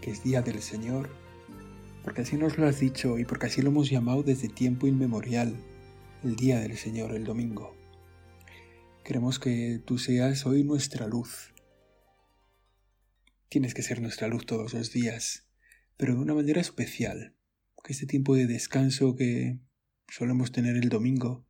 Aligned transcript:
que 0.00 0.10
es 0.10 0.22
día 0.22 0.42
del 0.42 0.62
Señor, 0.62 1.10
porque 2.02 2.22
así 2.22 2.36
nos 2.36 2.56
lo 2.58 2.66
has 2.66 2.80
dicho 2.80 3.18
y 3.18 3.24
porque 3.24 3.46
así 3.46 3.62
lo 3.62 3.70
hemos 3.70 3.90
llamado 3.90 4.22
desde 4.22 4.48
tiempo 4.48 4.86
inmemorial, 4.86 5.56
el 6.22 6.36
día 6.36 6.60
del 6.60 6.76
Señor, 6.76 7.14
el 7.14 7.24
domingo. 7.24 7.76
Queremos 9.04 9.38
que 9.38 9.80
tú 9.84 9.98
seas 9.98 10.46
hoy 10.46 10.64
nuestra 10.64 11.06
luz. 11.06 11.54
Tienes 13.48 13.74
que 13.74 13.82
ser 13.82 14.00
nuestra 14.00 14.28
luz 14.28 14.46
todos 14.46 14.74
los 14.74 14.92
días, 14.92 15.48
pero 15.96 16.14
de 16.14 16.20
una 16.20 16.34
manera 16.34 16.60
especial, 16.60 17.34
que 17.82 17.92
este 17.92 18.06
tiempo 18.06 18.34
de 18.34 18.46
descanso 18.46 19.16
que 19.16 19.58
solemos 20.08 20.52
tener 20.52 20.76
el 20.76 20.90
domingo, 20.90 21.46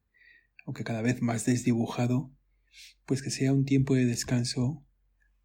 aunque 0.64 0.84
cada 0.84 1.02
vez 1.02 1.20
más 1.22 1.44
desdibujado, 1.44 2.30
pues 3.06 3.22
que 3.22 3.30
sea 3.30 3.52
un 3.52 3.64
tiempo 3.64 3.94
de 3.94 4.04
descanso 4.04 4.84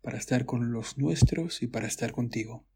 para 0.02 0.18
estar 0.18 0.46
con 0.46 0.72
los 0.72 0.98
nuestros 0.98 1.64
y 1.64 1.68
para 1.68 1.88
estar 1.88 2.12
contigo 2.12 2.68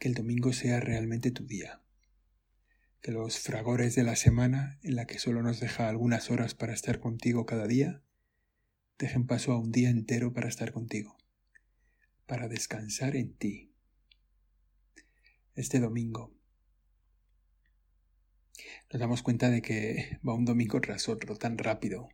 que 0.00 0.08
el 0.08 0.14
domingo 0.14 0.54
sea 0.54 0.80
realmente 0.80 1.30
tu 1.30 1.46
día, 1.46 1.82
que 3.02 3.12
los 3.12 3.38
fragores 3.38 3.94
de 3.94 4.02
la 4.02 4.16
semana, 4.16 4.78
en 4.82 4.96
la 4.96 5.04
que 5.04 5.18
solo 5.18 5.42
nos 5.42 5.60
deja 5.60 5.90
algunas 5.90 6.30
horas 6.30 6.54
para 6.54 6.72
estar 6.72 7.00
contigo 7.00 7.44
cada 7.44 7.66
día, 7.66 8.02
dejen 8.98 9.26
paso 9.26 9.52
a 9.52 9.58
un 9.58 9.70
día 9.70 9.90
entero 9.90 10.32
para 10.32 10.48
estar 10.48 10.72
contigo, 10.72 11.18
para 12.26 12.48
descansar 12.48 13.14
en 13.14 13.34
ti. 13.34 13.74
Este 15.54 15.80
domingo 15.80 16.34
nos 18.90 19.00
damos 19.00 19.22
cuenta 19.22 19.50
de 19.50 19.60
que 19.60 20.18
va 20.26 20.32
un 20.32 20.46
domingo 20.46 20.80
tras 20.80 21.10
otro 21.10 21.36
tan 21.36 21.58
rápido 21.58 22.08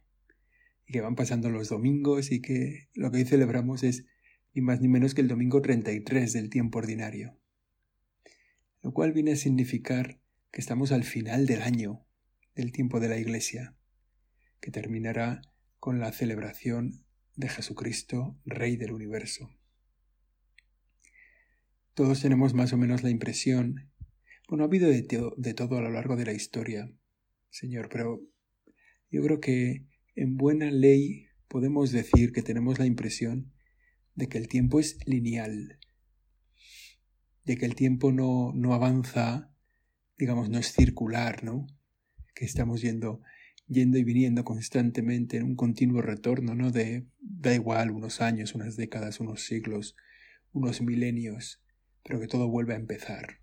y 0.87 0.93
que 0.93 1.03
van 1.03 1.15
pasando 1.15 1.51
los 1.51 1.69
domingos 1.69 2.33
y 2.33 2.43
que 2.43 2.89
lo 2.95 3.13
que 3.13 3.19
hoy 3.19 3.25
celebramos 3.27 3.85
es 3.85 4.07
ni 4.55 4.61
más 4.61 4.81
ni 4.81 4.89
menos 4.89 5.15
que 5.15 5.21
el 5.21 5.29
domingo 5.29 5.63
33 5.63 6.33
del 6.33 6.51
tiempo 6.51 6.79
ordinario 6.79 7.39
lo 8.87 8.93
cual 8.93 9.11
viene 9.13 9.33
a 9.33 9.37
significar 9.37 10.21
que 10.53 10.61
estamos 10.61 10.93
al 10.93 11.03
final 11.03 11.45
del 11.47 11.63
año, 11.63 12.07
del 12.55 12.71
tiempo 12.71 13.01
de 13.01 13.09
la 13.09 13.19
Iglesia, 13.19 13.75
que 14.61 14.71
terminará 14.71 15.43
con 15.81 15.99
la 15.99 16.13
celebración 16.13 17.05
de 17.35 17.49
Jesucristo, 17.49 18.39
Rey 18.45 18.77
del 18.77 18.93
universo. 18.93 19.51
Todos 21.95 22.21
tenemos 22.21 22.55
más 22.55 22.73
o 22.73 22.77
menos 22.77 23.03
la 23.03 23.11
impresión, 23.11 23.91
bueno, 24.49 24.63
ha 24.63 24.69
habido 24.69 24.89
de, 24.89 25.03
de 25.37 25.55
todo 25.55 25.79
a 25.79 25.81
lo 25.81 25.91
largo 25.91 26.15
de 26.15 26.27
la 26.27 26.33
historia, 26.33 26.89
Señor, 27.51 27.89
pero 27.91 28.21
yo 29.11 29.21
creo 29.21 29.41
que 29.41 29.89
en 30.15 30.37
buena 30.37 30.71
ley 30.71 31.27
podemos 31.49 31.91
decir 31.91 32.33
que 32.33 32.43
tenemos 32.43 32.79
la 32.79 32.87
impresión 32.87 33.53
de 34.15 34.29
que 34.29 34.39
el 34.39 34.47
tiempo 34.47 34.79
es 34.79 34.97
lineal, 35.09 35.81
de 37.47 37.57
que 37.57 37.65
el 37.65 37.77
tiempo 37.77 38.13
no, 38.13 38.53
no 38.55 38.75
avanza, 38.75 39.53
digamos, 40.19 40.51
no 40.51 40.59
es 40.59 40.73
circular, 40.73 41.45
¿no? 41.45 41.67
Que 42.35 42.45
estamos 42.45 42.83
yendo, 42.83 43.23
yendo 43.69 43.99
y 43.99 44.05
viniendo 44.05 44.45
constantemente 44.45 45.37
en 45.37 45.45
un 45.45 45.55
continuo 45.55 46.03
retorno, 46.03 46.57
¿no? 46.57 46.73
De, 46.73 47.07
da 47.21 47.55
igual, 47.55 47.93
unos 47.93 48.21
años, 48.21 48.55
unas 48.57 48.77
décadas, 48.77 49.21
unos 49.21 49.45
siglos, 49.45 49.95
unos 50.53 50.83
milenios, 50.83 51.63
pero 52.03 52.19
que 52.19 52.27
todo 52.27 52.49
vuelve 52.49 52.75
a 52.75 52.79
empezar. 52.79 53.39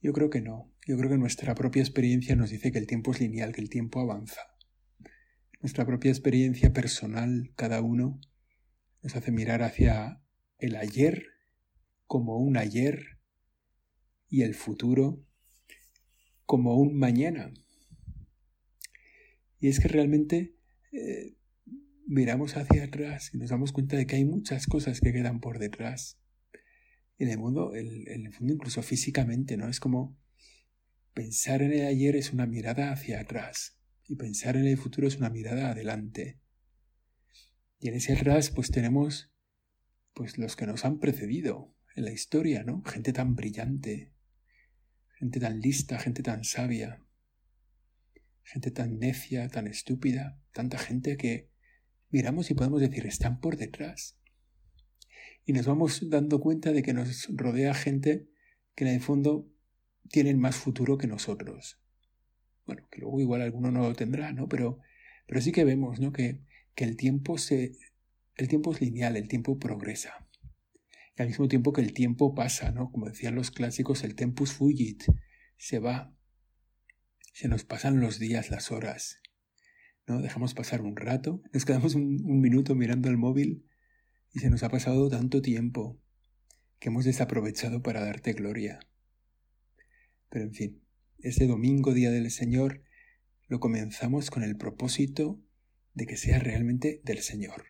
Yo 0.00 0.12
creo 0.14 0.30
que 0.30 0.40
no. 0.40 0.72
Yo 0.86 0.96
creo 0.96 1.10
que 1.10 1.18
nuestra 1.18 1.54
propia 1.54 1.82
experiencia 1.82 2.34
nos 2.34 2.48
dice 2.48 2.72
que 2.72 2.78
el 2.78 2.86
tiempo 2.86 3.12
es 3.12 3.20
lineal, 3.20 3.52
que 3.52 3.60
el 3.60 3.68
tiempo 3.68 4.00
avanza. 4.00 4.40
Nuestra 5.60 5.84
propia 5.84 6.10
experiencia 6.10 6.72
personal, 6.72 7.52
cada 7.56 7.82
uno, 7.82 8.20
nos 9.02 9.16
hace 9.16 9.32
mirar 9.32 9.62
hacia 9.62 10.22
el 10.58 10.76
ayer 10.76 11.37
como 12.08 12.38
un 12.38 12.56
ayer 12.56 13.18
y 14.28 14.42
el 14.42 14.54
futuro 14.54 15.24
como 16.46 16.76
un 16.76 16.98
mañana. 16.98 17.52
Y 19.60 19.68
es 19.68 19.78
que 19.78 19.88
realmente 19.88 20.56
eh, 20.92 21.36
miramos 22.06 22.56
hacia 22.56 22.84
atrás 22.84 23.30
y 23.34 23.38
nos 23.38 23.50
damos 23.50 23.72
cuenta 23.72 23.96
de 23.96 24.06
que 24.06 24.16
hay 24.16 24.24
muchas 24.24 24.66
cosas 24.66 25.00
que 25.00 25.12
quedan 25.12 25.40
por 25.40 25.58
detrás. 25.58 26.18
En 27.18 27.28
el 27.28 27.38
mundo, 27.38 27.74
en 27.74 28.26
el 28.26 28.32
fondo 28.32 28.54
incluso 28.54 28.82
físicamente, 28.82 29.56
¿no? 29.56 29.68
Es 29.68 29.80
como 29.80 30.16
pensar 31.12 31.62
en 31.62 31.72
el 31.72 31.86
ayer 31.86 32.16
es 32.16 32.32
una 32.32 32.46
mirada 32.46 32.92
hacia 32.92 33.20
atrás 33.20 33.76
y 34.06 34.16
pensar 34.16 34.56
en 34.56 34.66
el 34.66 34.78
futuro 34.78 35.08
es 35.08 35.16
una 35.16 35.28
mirada 35.28 35.70
adelante. 35.70 36.40
Y 37.80 37.88
en 37.88 37.94
ese 37.94 38.14
atrás 38.14 38.50
pues 38.50 38.70
tenemos 38.70 39.30
pues 40.14 40.38
los 40.38 40.56
que 40.56 40.66
nos 40.66 40.84
han 40.84 40.98
precedido, 40.98 41.74
en 41.98 42.04
la 42.04 42.12
historia, 42.12 42.62
¿no? 42.62 42.82
Gente 42.84 43.12
tan 43.12 43.34
brillante, 43.34 44.12
gente 45.18 45.40
tan 45.40 45.60
lista, 45.60 45.98
gente 45.98 46.22
tan 46.22 46.44
sabia, 46.44 47.02
gente 48.44 48.70
tan 48.70 48.98
necia, 48.98 49.48
tan 49.48 49.66
estúpida, 49.66 50.40
tanta 50.52 50.78
gente 50.78 51.16
que 51.16 51.50
miramos 52.10 52.50
y 52.50 52.54
podemos 52.54 52.80
decir, 52.80 53.04
están 53.06 53.40
por 53.40 53.56
detrás. 53.56 54.16
Y 55.44 55.52
nos 55.52 55.66
vamos 55.66 56.08
dando 56.08 56.40
cuenta 56.40 56.72
de 56.72 56.82
que 56.82 56.94
nos 56.94 57.28
rodea 57.34 57.74
gente 57.74 58.28
que 58.74 58.84
en 58.84 58.94
el 58.94 59.00
fondo 59.00 59.50
tienen 60.08 60.38
más 60.38 60.56
futuro 60.56 60.98
que 60.98 61.08
nosotros. 61.08 61.80
Bueno, 62.64 62.86
que 62.90 63.00
luego 63.00 63.20
igual 63.20 63.42
alguno 63.42 63.72
no 63.72 63.80
lo 63.80 63.94
tendrá, 63.94 64.32
¿no? 64.32 64.48
Pero, 64.48 64.78
pero 65.26 65.40
sí 65.40 65.50
que 65.50 65.64
vemos, 65.64 65.98
¿no? 65.98 66.12
Que, 66.12 66.44
que 66.76 66.84
el 66.84 66.96
tiempo 66.96 67.38
se. 67.38 67.72
el 68.36 68.46
tiempo 68.46 68.72
es 68.72 68.80
lineal, 68.80 69.16
el 69.16 69.26
tiempo 69.26 69.58
progresa 69.58 70.27
al 71.22 71.28
mismo 71.28 71.48
tiempo 71.48 71.72
que 71.72 71.80
el 71.80 71.92
tiempo 71.92 72.34
pasa, 72.34 72.70
¿no? 72.70 72.90
Como 72.90 73.06
decían 73.06 73.34
los 73.34 73.50
clásicos, 73.50 74.04
el 74.04 74.14
tempus 74.14 74.52
fugit, 74.52 75.02
se 75.56 75.78
va, 75.78 76.14
se 77.32 77.48
nos 77.48 77.64
pasan 77.64 78.00
los 78.00 78.18
días, 78.18 78.50
las 78.50 78.70
horas, 78.70 79.20
¿no? 80.06 80.20
Dejamos 80.20 80.54
pasar 80.54 80.80
un 80.80 80.96
rato, 80.96 81.42
nos 81.52 81.64
quedamos 81.64 81.94
un, 81.94 82.22
un 82.24 82.40
minuto 82.40 82.74
mirando 82.74 83.08
el 83.08 83.16
móvil 83.16 83.66
y 84.32 84.40
se 84.40 84.50
nos 84.50 84.62
ha 84.62 84.68
pasado 84.68 85.08
tanto 85.08 85.42
tiempo 85.42 86.00
que 86.78 86.88
hemos 86.88 87.04
desaprovechado 87.04 87.82
para 87.82 88.04
darte 88.04 88.32
gloria. 88.32 88.78
Pero 90.30 90.44
en 90.44 90.52
fin, 90.52 90.82
ese 91.18 91.46
domingo, 91.46 91.94
Día 91.94 92.10
del 92.10 92.30
Señor, 92.30 92.82
lo 93.48 93.60
comenzamos 93.60 94.30
con 94.30 94.44
el 94.44 94.56
propósito 94.56 95.42
de 95.94 96.06
que 96.06 96.16
sea 96.16 96.38
realmente 96.38 97.00
del 97.02 97.18
Señor, 97.18 97.64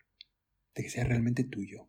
de 0.75 0.83
que 0.83 0.91
sea 0.91 1.05
realmente 1.05 1.45
tuyo 1.45 1.89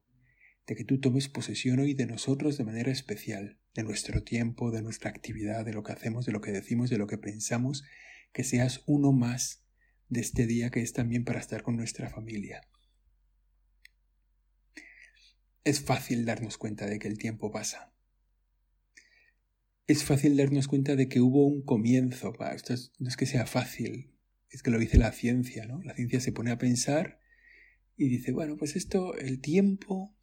de 0.70 0.76
que 0.76 0.86
tú 0.86 1.00
tomes 1.00 1.30
posesión 1.30 1.80
hoy 1.80 1.96
de 1.96 2.06
nosotros 2.06 2.60
de 2.60 2.64
manera 2.64 2.92
especial, 2.92 3.58
de 3.74 3.82
nuestro 3.82 4.22
tiempo, 4.22 4.70
de 4.70 4.84
nuestra 4.84 5.10
actividad, 5.10 5.66
de 5.66 5.74
lo 5.74 5.82
que 5.82 5.94
hacemos, 5.94 6.28
de 6.28 6.32
lo 6.32 6.42
que 6.42 6.52
decimos, 6.52 6.92
de 6.92 7.00
lo 7.00 7.08
que 7.08 7.18
pensamos, 7.18 7.84
que 8.34 8.44
seas 8.44 8.84
uno 8.86 9.12
más 9.12 9.66
de 10.10 10.20
este 10.22 10.46
día 10.46 10.70
que 10.70 10.82
es 10.82 10.94
también 10.94 11.26
para 11.26 11.40
estar 11.40 11.64
con 11.64 11.76
nuestra 11.76 12.08
familia. 12.12 12.62
Es 15.64 15.82
fácil 15.82 16.24
darnos 16.24 16.60
cuenta 16.60 16.86
de 16.86 17.00
que 17.00 17.08
el 17.08 17.18
tiempo 17.18 17.52
pasa. 17.52 17.92
Es 19.88 20.04
fácil 20.04 20.38
darnos 20.38 20.68
cuenta 20.68 20.96
de 20.96 21.10
que 21.10 21.20
hubo 21.20 21.48
un 21.48 21.64
comienzo. 21.64 22.32
esto 22.54 22.76
no 23.00 23.10
es 23.10 23.18
que 23.18 23.26
sea 23.26 23.48
fácil, 23.48 24.14
es 24.52 24.62
que 24.62 24.70
lo 24.70 24.78
dice 24.78 25.00
la 25.00 25.14
ciencia, 25.14 25.66
¿no? 25.66 25.82
La 25.82 25.96
ciencia 25.96 26.22
se 26.22 26.32
pone 26.32 26.52
a 26.52 26.60
pensar 26.60 27.20
y 27.98 28.08
dice, 28.08 28.32
bueno, 28.32 28.56
pues 28.56 28.76
esto, 28.76 29.16
el 29.16 29.42
tiempo 29.42 30.16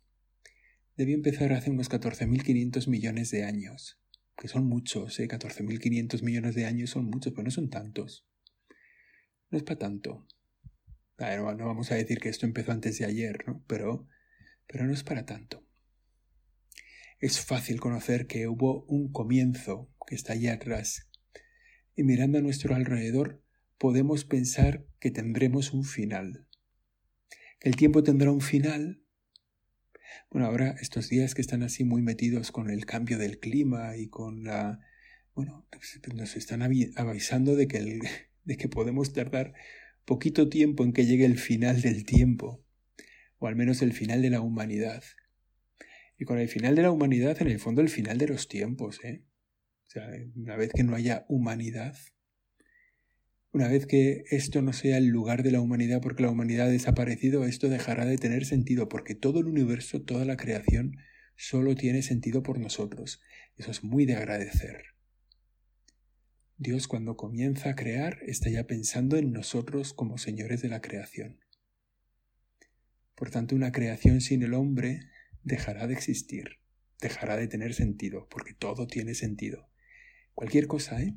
debió 0.97 1.15
empezar 1.15 1.53
hace 1.53 1.71
unos 1.71 1.91
14.500 1.91 2.89
millones 2.89 3.31
de 3.31 3.45
años, 3.45 4.01
que 4.37 4.49
son 4.49 4.67
muchos, 4.67 5.19
¿eh? 5.21 5.29
14.500 5.29 6.23
millones 6.23 6.55
de 6.55 6.67
años 6.67 6.91
son 6.91 7.07
muchos, 7.07 7.33
pero 7.33 7.45
no 7.45 7.51
son 7.51 7.69
tantos. 7.69 8.27
No 9.51 9.59
es 9.59 9.65
para 9.65 9.79
tanto. 9.79 10.27
no 11.19 11.67
vamos 11.67 11.93
a 11.93 11.97
decir 11.97 12.19
que 12.19 12.29
esto 12.29 12.47
empezó 12.47 12.73
antes 12.73 12.99
de 12.99 13.05
ayer, 13.05 13.45
¿no? 13.47 13.63
Pero, 13.67 14.09
pero 14.67 14.87
no 14.87 14.93
es 14.93 15.05
para 15.05 15.27
tanto. 15.27 15.67
Es 17.19 17.41
fácil 17.41 17.81
conocer 17.81 18.27
que 18.27 18.49
hubo 18.49 18.85
un 18.85 19.13
comienzo 19.13 19.91
que 20.07 20.15
está 20.15 20.33
allá 20.33 20.55
atrás. 20.55 21.09
Y 21.95 22.03
mirando 22.03 22.39
a 22.39 22.43
nuestro 22.43 22.75
alrededor, 22.75 23.43
podemos 23.79 24.25
pensar 24.25 24.87
que 24.99 25.11
tendremos 25.11 25.73
un 25.73 25.85
final. 25.85 26.47
Que 27.59 27.69
el 27.69 27.77
tiempo 27.77 28.03
tendrá 28.03 28.31
un 28.31 28.43
final 28.43 29.06
Bueno, 30.31 30.47
ahora 30.47 30.77
estos 30.81 31.09
días 31.09 31.35
que 31.35 31.41
están 31.41 31.63
así 31.63 31.85
muy 31.85 32.03
metidos 32.03 32.53
con 32.53 32.71
el 32.71 32.87
cambio 32.87 33.19
del 33.19 33.39
clima 33.39 33.97
y 33.97 34.09
con 34.09 34.45
la... 34.45 34.81
Bueno, 35.35 35.67
pues, 35.71 36.01
nos 36.15 36.37
están 36.37 36.63
avisando 36.63 37.57
de 37.57 37.69
que, 37.69 38.01
de 38.45 38.57
que 38.57 38.69
podemos 38.69 39.13
tardar 39.13 39.55
poquito 40.05 40.49
tiempo 40.49 40.85
en 40.85 40.93
que 40.93 41.07
llegue 41.07 41.27
el 41.27 41.39
final 41.39 41.83
del 41.83 42.05
tiempo, 42.05 42.65
o 43.39 43.47
al 43.47 43.57
menos 43.57 43.83
el 43.83 43.93
final 43.93 44.23
de 44.23 44.31
la 44.31 44.41
humanidad. 44.41 45.03
Y 46.19 46.25
con 46.25 46.39
el 46.39 46.49
final 46.49 46.75
de 46.77 46.83
la 46.83 46.91
humanidad, 46.91 47.41
en 47.43 47.49
el 47.49 47.59
fondo, 47.59 47.83
el 47.83 47.91
final 47.91 48.17
de 48.17 48.29
los 48.29 48.49
tiempos, 48.49 49.05
¿eh? 49.05 49.25
O 49.87 49.91
sea, 49.91 50.09
una 50.35 50.57
vez 50.57 50.73
que 50.73 50.83
no 50.83 50.95
haya 50.95 51.27
humanidad, 51.29 51.95
una 53.57 53.69
vez 53.69 53.87
que 53.87 54.25
esto 54.29 54.61
no 54.61 54.75
sea 54.75 54.99
el 54.99 55.07
lugar 55.07 55.43
de 55.43 55.51
la 55.51 55.63
humanidad 55.63 56.03
porque 56.03 56.23
la 56.23 56.29
humanidad 56.29 56.67
ha 56.67 56.71
desaparecido, 56.71 57.47
esto 57.47 57.71
dejará 57.71 58.05
de 58.05 58.19
tener 58.19 58.45
sentido 58.45 58.87
porque 58.87 59.15
todo 59.15 59.41
el 59.41 59.47
universo, 59.47 60.03
toda 60.03 60.27
la 60.27 60.37
creación, 60.37 60.99
solo 61.37 61.75
tiene 61.75 62.03
sentido 62.03 62.43
por 62.43 62.59
nosotros. 62.59 63.23
Eso 63.57 63.71
es 63.71 63.83
muy 63.83 64.05
de 64.05 64.15
agradecer. 64.15 64.89
Dios 66.59 66.87
cuando 66.87 67.17
comienza 67.17 67.71
a 67.71 67.77
crear 67.77 68.19
está 68.27 68.51
ya 68.51 68.67
pensando 68.67 69.17
en 69.17 69.33
nosotros 69.33 69.95
como 69.95 70.19
señores 70.19 70.61
de 70.61 70.69
la 70.69 70.83
creación. 70.83 71.41
Por 73.15 73.31
tanto, 73.31 73.57
una 73.57 73.73
creación 73.73 74.21
sin 74.21 74.43
el 74.43 74.53
hombre 74.53 75.01
dejará 75.45 75.87
de 75.87 75.95
existir, 75.95 76.59
dejará 77.01 77.39
de 77.39 77.49
tener 77.49 77.73
sentido, 77.73 78.29
porque 78.29 78.53
todo 78.53 78.87
tiene 78.87 79.15
sentido. 79.15 79.71
Cualquier 80.35 80.67
cosa, 80.67 81.01
¿eh? 81.01 81.15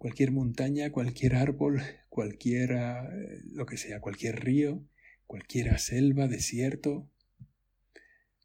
Cualquier 0.00 0.32
montaña, 0.32 0.92
cualquier 0.92 1.34
árbol, 1.34 1.82
cualquier, 2.08 2.70
eh, 2.72 3.42
lo 3.52 3.66
que 3.66 3.76
sea, 3.76 4.00
cualquier 4.00 4.42
río, 4.42 4.82
cualquier 5.26 5.78
selva, 5.78 6.26
desierto, 6.26 7.10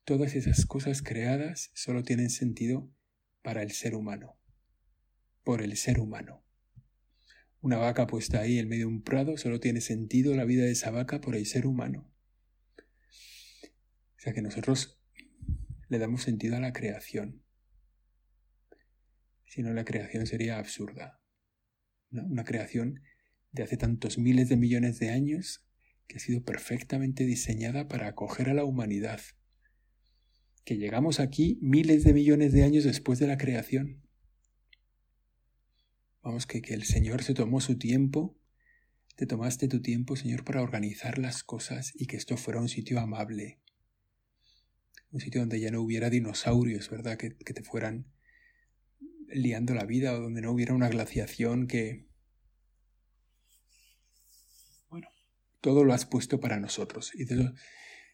todas 0.03 0.35
esas 0.35 0.65
cosas 0.65 1.01
creadas 1.01 1.71
solo 1.73 2.03
tienen 2.03 2.29
sentido 2.29 2.91
para 3.41 3.63
el 3.63 3.71
ser 3.71 3.95
humano, 3.95 4.37
por 5.45 5.61
el 5.61 5.77
ser 5.77 6.01
humano. 6.01 6.43
Una 7.61 7.77
vaca 7.77 8.05
puesta 8.05 8.41
ahí 8.41 8.59
en 8.59 8.67
medio 8.67 8.87
de 8.87 8.93
un 8.93 9.01
prado 9.01 9.37
solo 9.37 9.61
tiene 9.61 9.79
sentido 9.79 10.35
la 10.35 10.43
vida 10.43 10.65
de 10.65 10.71
esa 10.71 10.91
vaca 10.91 11.21
por 11.21 11.37
el 11.37 11.45
ser 11.45 11.67
humano. 11.67 12.11
O 14.17 14.19
sea 14.19 14.33
que 14.33 14.41
nosotros 14.41 14.99
le 15.87 15.99
damos 15.99 16.21
sentido 16.21 16.57
a 16.57 16.59
la 16.59 16.73
creación. 16.73 17.45
Si 19.45 19.63
no, 19.63 19.71
la 19.71 19.85
creación 19.85 20.27
sería 20.27 20.59
absurda. 20.59 21.21
Una 22.23 22.43
creación 22.43 23.01
de 23.51 23.63
hace 23.63 23.77
tantos 23.77 24.17
miles 24.17 24.49
de 24.49 24.57
millones 24.57 24.99
de 24.99 25.09
años 25.09 25.65
que 26.07 26.17
ha 26.17 26.19
sido 26.19 26.43
perfectamente 26.43 27.25
diseñada 27.25 27.87
para 27.87 28.07
acoger 28.07 28.49
a 28.49 28.53
la 28.53 28.63
humanidad. 28.63 29.21
Que 30.63 30.77
llegamos 30.77 31.19
aquí 31.19 31.59
miles 31.61 32.03
de 32.03 32.13
millones 32.13 32.53
de 32.53 32.63
años 32.63 32.83
después 32.83 33.19
de 33.19 33.27
la 33.27 33.37
creación. 33.37 34.01
Vamos, 36.21 36.47
que, 36.47 36.61
que 36.61 36.73
el 36.73 36.83
Señor 36.83 37.23
se 37.23 37.35
tomó 37.35 37.61
su 37.61 37.77
tiempo, 37.77 38.35
te 39.15 39.25
tomaste 39.25 39.67
tu 39.67 39.81
tiempo, 39.81 40.15
Señor, 40.15 40.43
para 40.43 40.61
organizar 40.61 41.19
las 41.19 41.43
cosas 41.43 41.93
y 41.95 42.07
que 42.07 42.17
esto 42.17 42.35
fuera 42.35 42.59
un 42.59 42.67
sitio 42.67 42.99
amable, 42.99 43.59
un 45.11 45.21
sitio 45.21 45.39
donde 45.39 45.59
ya 45.59 45.71
no 45.71 45.81
hubiera 45.81 46.09
dinosaurios, 46.09 46.89
¿verdad? 46.89 47.17
Que, 47.17 47.29
te 47.29 47.63
fueran 47.63 48.07
liando 49.27 49.73
la 49.73 49.85
vida 49.85 50.13
o 50.13 50.21
donde 50.21 50.41
no 50.41 50.51
hubiera 50.51 50.73
una 50.73 50.89
glaciación 50.89 51.67
que... 51.67 52.07
Bueno, 54.89 55.07
todo 55.61 55.83
lo 55.83 55.93
has 55.93 56.05
puesto 56.05 56.39
para 56.39 56.59
nosotros 56.59 57.11
y 57.15 57.23
en 57.31 57.55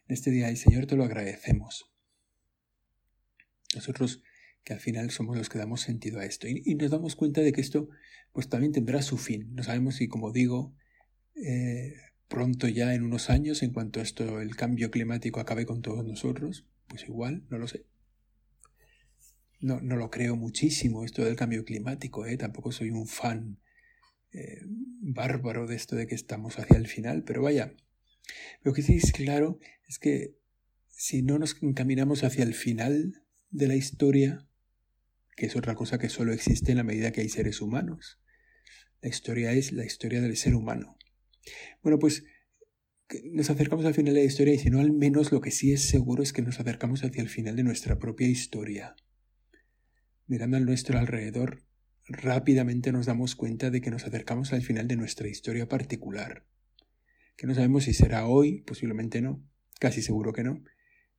este 0.07 0.31
día, 0.31 0.49
el 0.49 0.57
Señor, 0.57 0.87
te 0.87 0.95
lo 0.95 1.03
agradecemos. 1.03 1.91
Nosotros 3.73 4.23
que 4.63 4.73
al 4.73 4.79
final 4.79 5.09
somos 5.09 5.37
los 5.37 5.49
que 5.49 5.57
damos 5.57 5.81
sentido 5.81 6.19
a 6.19 6.25
esto 6.25 6.47
y, 6.47 6.75
nos 6.75 6.91
damos 6.91 7.15
cuenta 7.15 7.41
de 7.41 7.51
que 7.51 7.61
esto 7.61 7.89
pues 8.31 8.47
también 8.47 8.71
tendrá 8.71 9.01
su 9.01 9.17
fin. 9.17 9.53
No 9.53 9.63
sabemos 9.63 9.95
si, 9.95 10.07
como 10.07 10.31
digo, 10.31 10.75
eh, 11.35 11.93
pronto 12.27 12.67
ya 12.67 12.93
en 12.93 13.03
unos 13.03 13.29
años, 13.29 13.63
en 13.63 13.73
cuanto 13.73 14.01
esto, 14.01 14.39
el 14.39 14.55
cambio 14.55 14.91
climático 14.91 15.39
acabe 15.39 15.65
con 15.65 15.81
todos 15.81 16.05
nosotros, 16.05 16.65
pues 16.87 17.03
igual, 17.03 17.43
no 17.49 17.57
lo 17.57 17.67
sé. 17.67 17.85
No, 19.61 19.79
no 19.79 19.95
lo 19.95 20.09
creo 20.09 20.35
muchísimo 20.35 21.05
esto 21.05 21.23
del 21.23 21.35
cambio 21.35 21.63
climático, 21.63 22.25
¿eh? 22.25 22.37
tampoco 22.37 22.71
soy 22.71 22.89
un 22.89 23.07
fan 23.07 23.59
eh, 24.33 24.61
bárbaro 24.65 25.67
de 25.67 25.75
esto 25.75 25.95
de 25.95 26.07
que 26.07 26.15
estamos 26.15 26.57
hacia 26.57 26.77
el 26.77 26.87
final, 26.87 27.23
pero 27.23 27.41
vaya, 27.43 27.75
lo 28.63 28.73
que 28.73 28.81
sí 28.81 28.95
es 28.95 29.11
claro 29.11 29.59
es 29.87 29.99
que 29.99 30.35
si 30.87 31.21
no 31.21 31.37
nos 31.37 31.61
encaminamos 31.61 32.23
hacia 32.23 32.43
el 32.43 32.53
final 32.53 33.23
de 33.49 33.67
la 33.67 33.75
historia, 33.75 34.47
que 35.35 35.47
es 35.47 35.55
otra 35.55 35.75
cosa 35.75 35.97
que 35.97 36.09
solo 36.09 36.33
existe 36.33 36.71
en 36.71 36.77
la 36.77 36.83
medida 36.83 37.11
que 37.11 37.21
hay 37.21 37.29
seres 37.29 37.61
humanos, 37.61 38.19
la 39.01 39.09
historia 39.09 39.51
es 39.51 39.71
la 39.71 39.85
historia 39.85 40.21
del 40.21 40.37
ser 40.37 40.55
humano. 40.55 40.97
Bueno, 41.81 41.99
pues 41.99 42.23
nos 43.25 43.49
acercamos 43.49 43.85
al 43.85 43.93
final 43.93 44.13
de 44.13 44.21
la 44.21 44.25
historia 44.25 44.53
y 44.53 44.59
si 44.59 44.69
no, 44.69 44.79
al 44.79 44.91
menos 44.91 45.31
lo 45.31 45.41
que 45.41 45.51
sí 45.51 45.73
es 45.73 45.81
seguro 45.81 46.23
es 46.23 46.33
que 46.33 46.41
nos 46.41 46.59
acercamos 46.59 47.03
hacia 47.03 47.21
el 47.21 47.29
final 47.29 47.55
de 47.55 47.63
nuestra 47.63 47.99
propia 47.99 48.27
historia. 48.27 48.95
Mirando 50.31 50.55
al 50.55 50.65
nuestro 50.65 50.97
alrededor, 50.97 51.61
rápidamente 52.07 52.93
nos 52.93 53.05
damos 53.05 53.35
cuenta 53.35 53.69
de 53.69 53.81
que 53.81 53.91
nos 53.91 54.05
acercamos 54.05 54.53
al 54.53 54.61
final 54.61 54.87
de 54.87 54.95
nuestra 54.95 55.27
historia 55.27 55.67
particular, 55.67 56.45
que 57.35 57.47
no 57.47 57.53
sabemos 57.53 57.83
si 57.83 57.93
será 57.93 58.25
hoy, 58.25 58.61
posiblemente 58.61 59.21
no, 59.21 59.43
casi 59.77 60.01
seguro 60.01 60.31
que 60.31 60.45
no, 60.45 60.63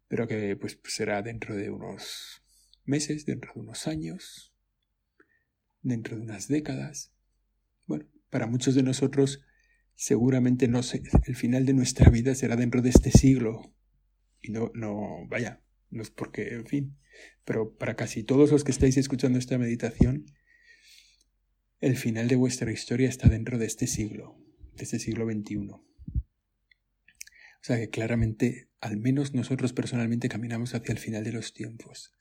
pero 0.08 0.26
que 0.26 0.56
pues 0.56 0.80
será 0.84 1.20
dentro 1.20 1.54
de 1.54 1.68
unos 1.68 2.42
meses, 2.86 3.26
dentro 3.26 3.52
de 3.52 3.60
unos 3.60 3.86
años, 3.86 4.54
dentro 5.82 6.16
de 6.16 6.22
unas 6.22 6.48
décadas. 6.48 7.12
Bueno, 7.84 8.06
para 8.30 8.46
muchos 8.46 8.74
de 8.74 8.82
nosotros 8.82 9.44
seguramente 9.94 10.68
no 10.68 10.82
sé, 10.82 11.02
el 11.26 11.36
final 11.36 11.66
de 11.66 11.74
nuestra 11.74 12.08
vida 12.08 12.34
será 12.34 12.56
dentro 12.56 12.80
de 12.80 12.88
este 12.88 13.10
siglo. 13.10 13.74
Y 14.40 14.52
no, 14.52 14.70
no, 14.72 15.26
vaya, 15.28 15.60
no 15.90 16.00
es 16.00 16.08
porque, 16.08 16.54
en 16.54 16.64
fin, 16.64 16.96
pero 17.44 17.76
para 17.76 17.96
casi 17.96 18.22
todos 18.22 18.50
los 18.50 18.64
que 18.64 18.70
estáis 18.70 18.96
escuchando 18.96 19.38
esta 19.38 19.58
meditación, 19.58 20.26
el 21.80 21.96
final 21.96 22.28
de 22.28 22.36
vuestra 22.36 22.70
historia 22.70 23.08
está 23.08 23.28
dentro 23.28 23.58
de 23.58 23.66
este 23.66 23.86
siglo, 23.86 24.38
de 24.76 24.84
este 24.84 24.98
siglo 24.98 25.26
XXI. 25.26 25.56
O 25.70 25.82
sea 27.60 27.78
que 27.78 27.90
claramente, 27.90 28.68
al 28.80 28.96
menos 28.96 29.34
nosotros 29.34 29.72
personalmente 29.72 30.28
caminamos 30.28 30.74
hacia 30.74 30.92
el 30.92 30.98
final 30.98 31.24
de 31.24 31.32
los 31.32 31.52
tiempos. 31.52 32.12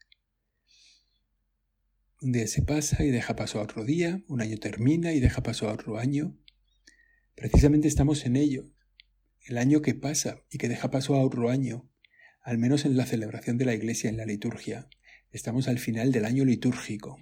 Un 2.21 2.31
día 2.31 2.47
se 2.47 2.61
pasa 2.61 3.03
y 3.03 3.09
deja 3.09 3.35
paso 3.35 3.59
a 3.59 3.63
otro 3.63 3.83
día, 3.83 4.23
un 4.27 4.41
año 4.41 4.57
termina 4.57 5.13
y 5.13 5.19
deja 5.19 5.41
paso 5.41 5.67
a 5.67 5.73
otro 5.73 5.97
año, 5.97 6.37
Precisamente 7.41 7.87
estamos 7.87 8.25
en 8.25 8.35
ello. 8.35 8.69
El 9.45 9.57
año 9.57 9.81
que 9.81 9.95
pasa 9.95 10.43
y 10.51 10.59
que 10.59 10.69
deja 10.69 10.91
paso 10.91 11.15
a 11.15 11.23
otro 11.23 11.49
año, 11.49 11.89
al 12.41 12.57
menos 12.57 12.85
en 12.85 12.97
la 12.97 13.05
celebración 13.05 13.57
de 13.57 13.65
la 13.65 13.73
Iglesia 13.73 14.09
en 14.09 14.17
la 14.17 14.25
liturgia, 14.25 14.89
estamos 15.31 15.67
al 15.67 15.79
final 15.79 16.11
del 16.11 16.25
año 16.25 16.43
litúrgico. 16.43 17.17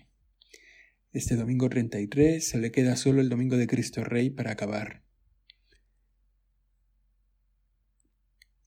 Este 1.11 1.35
domingo 1.35 1.69
33 1.69 2.47
se 2.47 2.57
le 2.57 2.71
queda 2.71 2.95
solo 2.95 3.19
el 3.19 3.29
domingo 3.29 3.57
de 3.57 3.67
Cristo 3.67 4.03
Rey 4.03 4.29
para 4.29 4.51
acabar. 4.51 5.03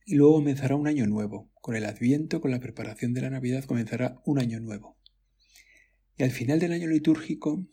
Y 0.04 0.16
luego 0.16 0.34
comenzará 0.34 0.74
un 0.74 0.88
año 0.88 1.06
nuevo. 1.06 1.50
Con 1.60 1.76
el 1.76 1.86
Adviento, 1.86 2.40
con 2.40 2.50
la 2.50 2.60
preparación 2.60 3.14
de 3.14 3.22
la 3.22 3.30
Navidad, 3.30 3.64
comenzará 3.64 4.20
un 4.26 4.38
año 4.40 4.60
nuevo. 4.60 4.98
Y 6.16 6.24
al 6.24 6.32
final 6.32 6.58
del 6.58 6.72
año 6.72 6.88
litúrgico 6.88 7.66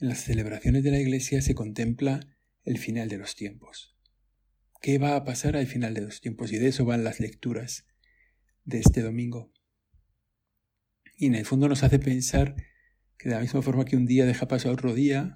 en 0.00 0.08
las 0.08 0.24
celebraciones 0.24 0.82
de 0.82 0.90
la 0.90 0.98
Iglesia 0.98 1.40
se 1.40 1.54
contempla 1.54 2.20
el 2.64 2.78
final 2.78 3.08
de 3.08 3.18
los 3.18 3.36
tiempos. 3.36 3.96
¿Qué 4.80 4.96
va 4.96 5.14
a 5.14 5.24
pasar 5.24 5.56
al 5.56 5.66
final 5.66 5.92
de 5.92 6.00
los 6.00 6.22
tiempos? 6.22 6.52
Y 6.52 6.58
de 6.58 6.68
eso 6.68 6.86
van 6.86 7.04
las 7.04 7.20
lecturas 7.20 7.86
de 8.64 8.78
este 8.78 9.02
domingo. 9.02 9.52
Y 11.16 11.26
en 11.26 11.34
el 11.34 11.44
fondo 11.44 11.68
nos 11.68 11.82
hace 11.82 11.98
pensar 11.98 12.56
que 13.18 13.28
de 13.28 13.34
la 13.34 13.42
misma 13.42 13.60
forma 13.60 13.84
que 13.84 13.96
un 13.96 14.06
día 14.06 14.24
deja 14.24 14.48
paso 14.48 14.70
a 14.70 14.72
otro 14.72 14.94
día 14.94 15.34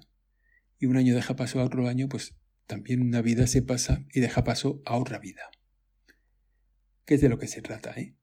y 0.79 0.87
un 0.87 0.97
año 0.97 1.13
deja 1.13 1.35
paso 1.35 1.59
a 1.59 1.63
otro 1.63 1.87
año, 1.87 2.09
pues 2.09 2.35
también 2.65 3.03
una 3.03 3.21
vida 3.21 3.45
se 3.45 3.61
pasa 3.61 4.03
y 4.11 4.19
deja 4.19 4.43
paso 4.43 4.81
a 4.83 4.97
otra 4.97 5.19
vida. 5.19 5.51
¿Qué 7.05 7.13
es 7.13 7.21
de 7.21 7.29
lo 7.29 7.37
que 7.37 7.47
se 7.47 7.61
trata, 7.61 7.91
¿eh? 7.91 8.17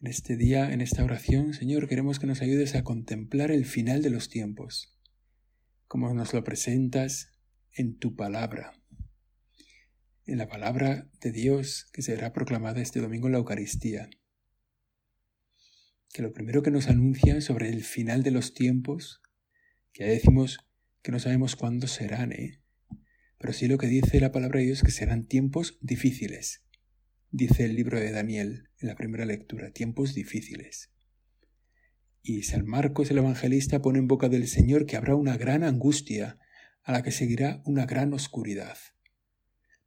En 0.00 0.08
este 0.08 0.36
día, 0.36 0.72
en 0.72 0.80
esta 0.80 1.04
oración, 1.04 1.54
Señor, 1.54 1.88
queremos 1.88 2.18
que 2.18 2.26
nos 2.26 2.42
ayudes 2.42 2.74
a 2.74 2.82
contemplar 2.82 3.52
el 3.52 3.64
final 3.64 4.02
de 4.02 4.10
los 4.10 4.28
tiempos, 4.28 4.98
como 5.86 6.12
nos 6.12 6.34
lo 6.34 6.42
presentas 6.42 7.30
en 7.72 7.96
tu 7.98 8.16
palabra, 8.16 8.83
en 10.26 10.38
la 10.38 10.48
palabra 10.48 11.08
de 11.20 11.32
Dios 11.32 11.86
que 11.92 12.02
será 12.02 12.32
proclamada 12.32 12.80
este 12.80 13.00
domingo 13.00 13.26
en 13.26 13.32
la 13.32 13.38
Eucaristía. 13.38 14.08
Que 16.12 16.22
lo 16.22 16.32
primero 16.32 16.62
que 16.62 16.70
nos 16.70 16.88
anuncia 16.88 17.40
sobre 17.40 17.68
el 17.68 17.82
final 17.82 18.22
de 18.22 18.30
los 18.30 18.54
tiempos, 18.54 19.20
que 19.92 20.04
ya 20.04 20.10
decimos 20.10 20.58
que 21.02 21.12
no 21.12 21.18
sabemos 21.18 21.56
cuándo 21.56 21.86
serán, 21.86 22.32
¿eh? 22.32 22.62
pero 23.38 23.52
sí 23.52 23.68
lo 23.68 23.76
que 23.76 23.88
dice 23.88 24.20
la 24.20 24.32
palabra 24.32 24.60
de 24.60 24.66
Dios 24.66 24.82
que 24.82 24.90
serán 24.90 25.26
tiempos 25.26 25.78
difíciles. 25.82 26.64
Dice 27.30 27.64
el 27.64 27.74
libro 27.74 28.00
de 28.00 28.10
Daniel 28.10 28.70
en 28.78 28.88
la 28.88 28.94
primera 28.94 29.26
lectura, 29.26 29.72
tiempos 29.72 30.14
difíciles. 30.14 30.90
Y 32.22 32.44
San 32.44 32.64
Marcos 32.64 33.10
el 33.10 33.18
Evangelista 33.18 33.82
pone 33.82 33.98
en 33.98 34.08
boca 34.08 34.30
del 34.30 34.48
Señor 34.48 34.86
que 34.86 34.96
habrá 34.96 35.14
una 35.14 35.36
gran 35.36 35.62
angustia 35.62 36.38
a 36.82 36.92
la 36.92 37.02
que 37.02 37.10
seguirá 37.10 37.60
una 37.66 37.84
gran 37.84 38.14
oscuridad. 38.14 38.78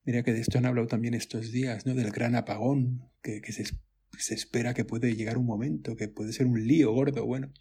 Mira 0.07 0.23
que 0.23 0.31
de 0.31 0.39
esto 0.39 0.57
han 0.57 0.65
hablado 0.65 0.87
también 0.87 1.13
estos 1.13 1.51
días, 1.51 1.85
¿no? 1.85 1.93
Del 1.93 2.11
gran 2.11 2.33
apagón 2.35 3.11
que, 3.21 3.41
se, 3.51 4.33
espera 4.33 4.73
que 4.73 4.85
puede 4.85 5.13
llegar 5.17 5.37
un 5.37 5.45
momento, 5.45 5.97
que 5.97 6.07
puede 6.07 6.31
ser 6.31 6.45
un 6.45 6.65
lío 6.65 6.93
gordo, 6.93 7.25
bueno. 7.25 7.51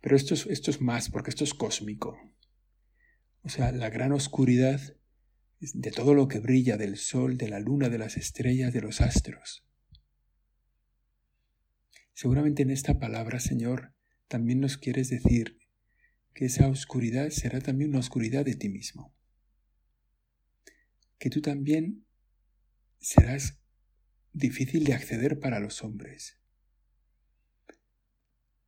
Pero 0.00 0.14
esto 0.14 0.34
es, 0.34 0.46
esto 0.46 0.70
es 0.70 0.80
más, 0.80 1.10
porque 1.10 1.30
esto 1.30 1.42
es 1.42 1.52
cósmico. 1.52 2.16
O 3.42 3.48
sea, 3.48 3.72
la 3.72 3.90
gran 3.90 4.12
oscuridad 4.12 4.80
de 5.58 5.90
todo 5.90 6.14
lo 6.14 6.28
que 6.28 6.38
brilla, 6.38 6.76
del 6.76 6.96
sol, 6.96 7.36
de 7.36 7.48
la 7.48 7.58
luna, 7.58 7.88
de 7.88 7.98
las 7.98 8.16
estrellas, 8.16 8.72
de 8.72 8.82
los 8.82 9.00
astros. 9.00 9.66
Seguramente 12.14 12.62
en 12.62 12.70
esta 12.70 13.00
palabra, 13.00 13.40
Señor, 13.40 13.94
también 14.28 14.60
nos 14.60 14.78
quieres 14.78 15.10
decir 15.10 15.58
que 16.34 16.44
esa 16.44 16.68
oscuridad 16.68 17.30
será 17.30 17.60
también 17.60 17.90
una 17.90 17.98
oscuridad 17.98 18.44
de 18.44 18.54
ti 18.54 18.68
mismo. 18.68 19.12
Que 21.20 21.30
tú 21.30 21.40
también 21.40 22.06
serás 22.98 23.60
difícil 24.32 24.82
de 24.84 24.94
acceder 24.94 25.38
para 25.38 25.60
los 25.60 25.84
hombres. 25.84 26.40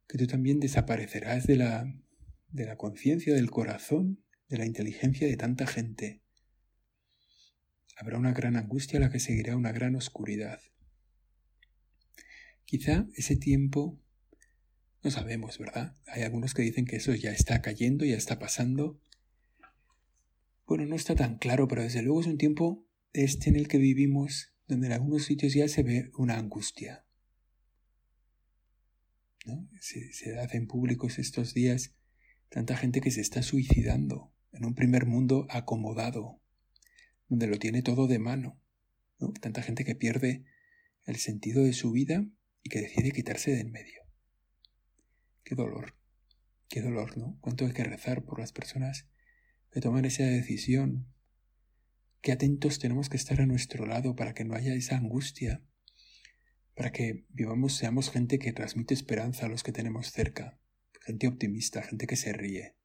Que 0.07 0.19
tú 0.19 0.29
también 0.29 0.61
desaparecerás 0.61 1.47
de 1.49 1.57
la, 1.57 1.93
de 2.51 2.67
la 2.67 2.77
conciencia, 2.77 3.35
del 3.35 3.51
corazón, 3.51 4.23
de 4.49 4.59
la 4.59 4.67
inteligencia 4.67 5.27
de 5.27 5.37
tanta 5.37 5.67
gente. 5.67 6.23
Habrá 7.97 8.19
una 8.19 8.33
gran 8.33 8.57
angustia 8.57 8.99
a 8.99 9.03
la 9.03 9.11
que 9.11 9.19
seguirá 9.19 9.57
una 9.57 9.73
gran 9.73 9.97
oscuridad. 9.97 10.61
Quizá 12.67 13.07
ese 13.17 13.37
tiempo 13.37 13.99
no 15.03 15.11
sabemos, 15.11 15.59
¿verdad? 15.59 15.97
Hay 16.07 16.23
algunos 16.23 16.55
que 16.55 16.63
dicen 16.63 16.85
que 16.85 16.97
eso 16.97 17.15
ya 17.15 17.33
está 17.33 17.63
cayendo, 17.63 18.05
ya 18.05 18.17
está 18.17 18.39
pasando. 18.39 19.01
Bueno, 20.73 20.87
no 20.87 20.97
está 20.97 21.15
tan 21.15 21.37
claro, 21.37 21.69
pero 21.69 21.83
desde 21.83 22.01
luego 22.01 22.23
es 22.23 22.27
un 22.27 22.39
tiempo 22.39 22.89
este 23.13 23.51
en 23.51 23.57
el 23.57 23.69
que 23.69 23.77
vivimos, 23.77 24.55
donde 24.67 24.87
en 24.87 24.95
algunos 24.95 25.25
sitios 25.25 25.53
ya 25.53 25.69
se 25.69 25.83
ve 25.83 26.11
una 26.17 26.39
angustia. 26.39 27.05
¿No? 29.45 29.69
Se, 29.81 30.39
hacen 30.39 30.67
públicos 30.67 31.19
estos 31.19 31.53
días 31.53 31.95
tanta 32.49 32.75
gente 32.75 33.03
que 33.03 33.11
se 33.11 33.21
está 33.21 33.43
suicidando 33.43 34.33
en 34.51 34.65
un 34.65 34.75
primer 34.75 35.05
mundo 35.05 35.47
acomodado, 35.51 36.41
donde 37.29 37.49
lo 37.49 37.59
tiene 37.59 37.83
todo 37.83 38.07
de 38.07 38.19
mano. 38.19 38.59
¿no? 39.19 39.35
Tanta 39.43 39.61
gente 39.61 39.85
que 39.85 39.95
pierde 39.95 40.47
el 41.05 41.17
sentido 41.17 41.65
de 41.65 41.75
su 41.75 41.93
vida 41.93 42.25
y 42.63 42.71
que 42.71 42.81
decide 42.81 43.13
quitarse 43.13 43.51
de 43.51 43.61
en 43.61 43.73
medio. 43.73 44.01
Qué 45.45 45.55
dolor, 45.55 45.99
qué 46.69 46.81
dolor, 46.81 47.19
¿no? 47.19 47.37
Cuánto 47.43 47.67
hay 47.67 47.75
que 47.75 47.85
rezar 47.85 48.25
por 48.25 48.41
las 48.41 48.53
personas 48.53 49.12
que 49.73 49.81
toman 49.81 50.05
esa 50.05 50.25
decisión. 50.25 51.09
Qué 52.21 52.31
atentos 52.31 52.79
tenemos 52.79 53.09
que 53.09 53.17
estar 53.17 53.41
a 53.41 53.47
nuestro 53.47 53.87
lado 53.87 54.15
para 54.15 54.35
que 54.35 54.45
no 54.45 54.55
haya 54.55 54.75
esa 54.75 54.97
angustia, 54.97 55.65
para 56.75 56.93
que 56.93 57.25
vivamos, 57.31 57.75
seamos 57.75 58.11
gente 58.11 58.39
que 58.39 58.53
transmite 58.53 58.95
esperanza 58.95 59.47
a 59.47 59.49
los 59.49 59.63
que 59.63 59.73
tenemos 59.73 60.13
cerca, 60.13 60.61
gente 61.01 61.27
optimista, 61.27 61.83
gente 61.83 62.07
que 62.07 62.17
se 62.17 62.33
ríe, 62.33 62.77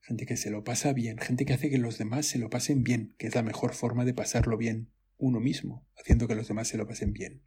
gente 0.00 0.26
que 0.26 0.36
se 0.36 0.50
lo 0.50 0.62
pasa 0.62 0.92
bien, 0.92 1.18
gente 1.18 1.44
que 1.44 1.52
hace 1.52 1.70
que 1.70 1.78
los 1.78 1.98
demás 1.98 2.26
se 2.26 2.38
lo 2.38 2.50
pasen 2.50 2.84
bien, 2.84 3.14
que 3.18 3.26
es 3.26 3.34
la 3.34 3.42
mejor 3.42 3.74
forma 3.74 4.04
de 4.04 4.14
pasarlo 4.14 4.56
bien 4.56 4.92
uno 5.18 5.40
mismo, 5.40 5.88
haciendo 5.98 6.28
que 6.28 6.36
los 6.36 6.46
demás 6.46 6.68
se 6.68 6.78
lo 6.78 6.86
pasen 6.86 7.12
bien. 7.12 7.42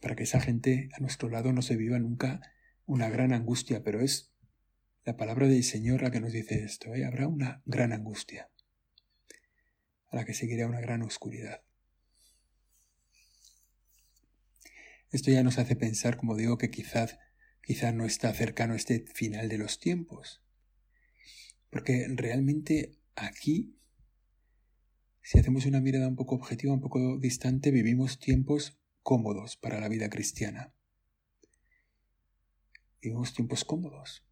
Para 0.00 0.16
que 0.16 0.24
esa 0.24 0.40
gente 0.40 0.90
a 0.92 1.00
nuestro 1.00 1.30
lado 1.30 1.52
no 1.52 1.62
se 1.62 1.76
viva 1.76 1.98
nunca 1.98 2.42
una 2.84 3.08
gran 3.08 3.32
angustia, 3.32 3.82
pero 3.82 4.02
es 4.02 4.33
la 5.04 5.16
palabra 5.16 5.46
del 5.46 5.62
Señor 5.62 6.02
la 6.02 6.10
que 6.10 6.20
nos 6.20 6.32
dice 6.32 6.64
esto, 6.64 6.94
¿eh? 6.94 7.04
habrá 7.04 7.28
una 7.28 7.62
gran 7.66 7.92
angustia, 7.92 8.50
a 10.10 10.16
la 10.16 10.24
que 10.24 10.32
seguirá 10.32 10.66
una 10.66 10.80
gran 10.80 11.02
oscuridad. 11.02 11.62
Esto 15.10 15.30
ya 15.30 15.42
nos 15.42 15.58
hace 15.58 15.76
pensar, 15.76 16.16
como 16.16 16.36
digo, 16.36 16.58
que 16.58 16.70
quizás 16.70 17.18
quizá 17.62 17.92
no 17.92 18.04
está 18.04 18.32
cercano 18.32 18.74
este 18.74 19.04
final 19.14 19.48
de 19.48 19.58
los 19.58 19.78
tiempos. 19.78 20.42
Porque 21.70 22.06
realmente 22.08 22.98
aquí, 23.14 23.78
si 25.22 25.38
hacemos 25.38 25.66
una 25.66 25.80
mirada 25.80 26.08
un 26.08 26.16
poco 26.16 26.34
objetiva, 26.34 26.72
un 26.72 26.80
poco 26.80 27.18
distante, 27.18 27.70
vivimos 27.70 28.18
tiempos 28.18 28.80
cómodos 29.02 29.56
para 29.56 29.80
la 29.80 29.88
vida 29.88 30.08
cristiana. 30.08 30.74
Vivimos 33.00 33.34
tiempos 33.34 33.64
cómodos. 33.64 34.24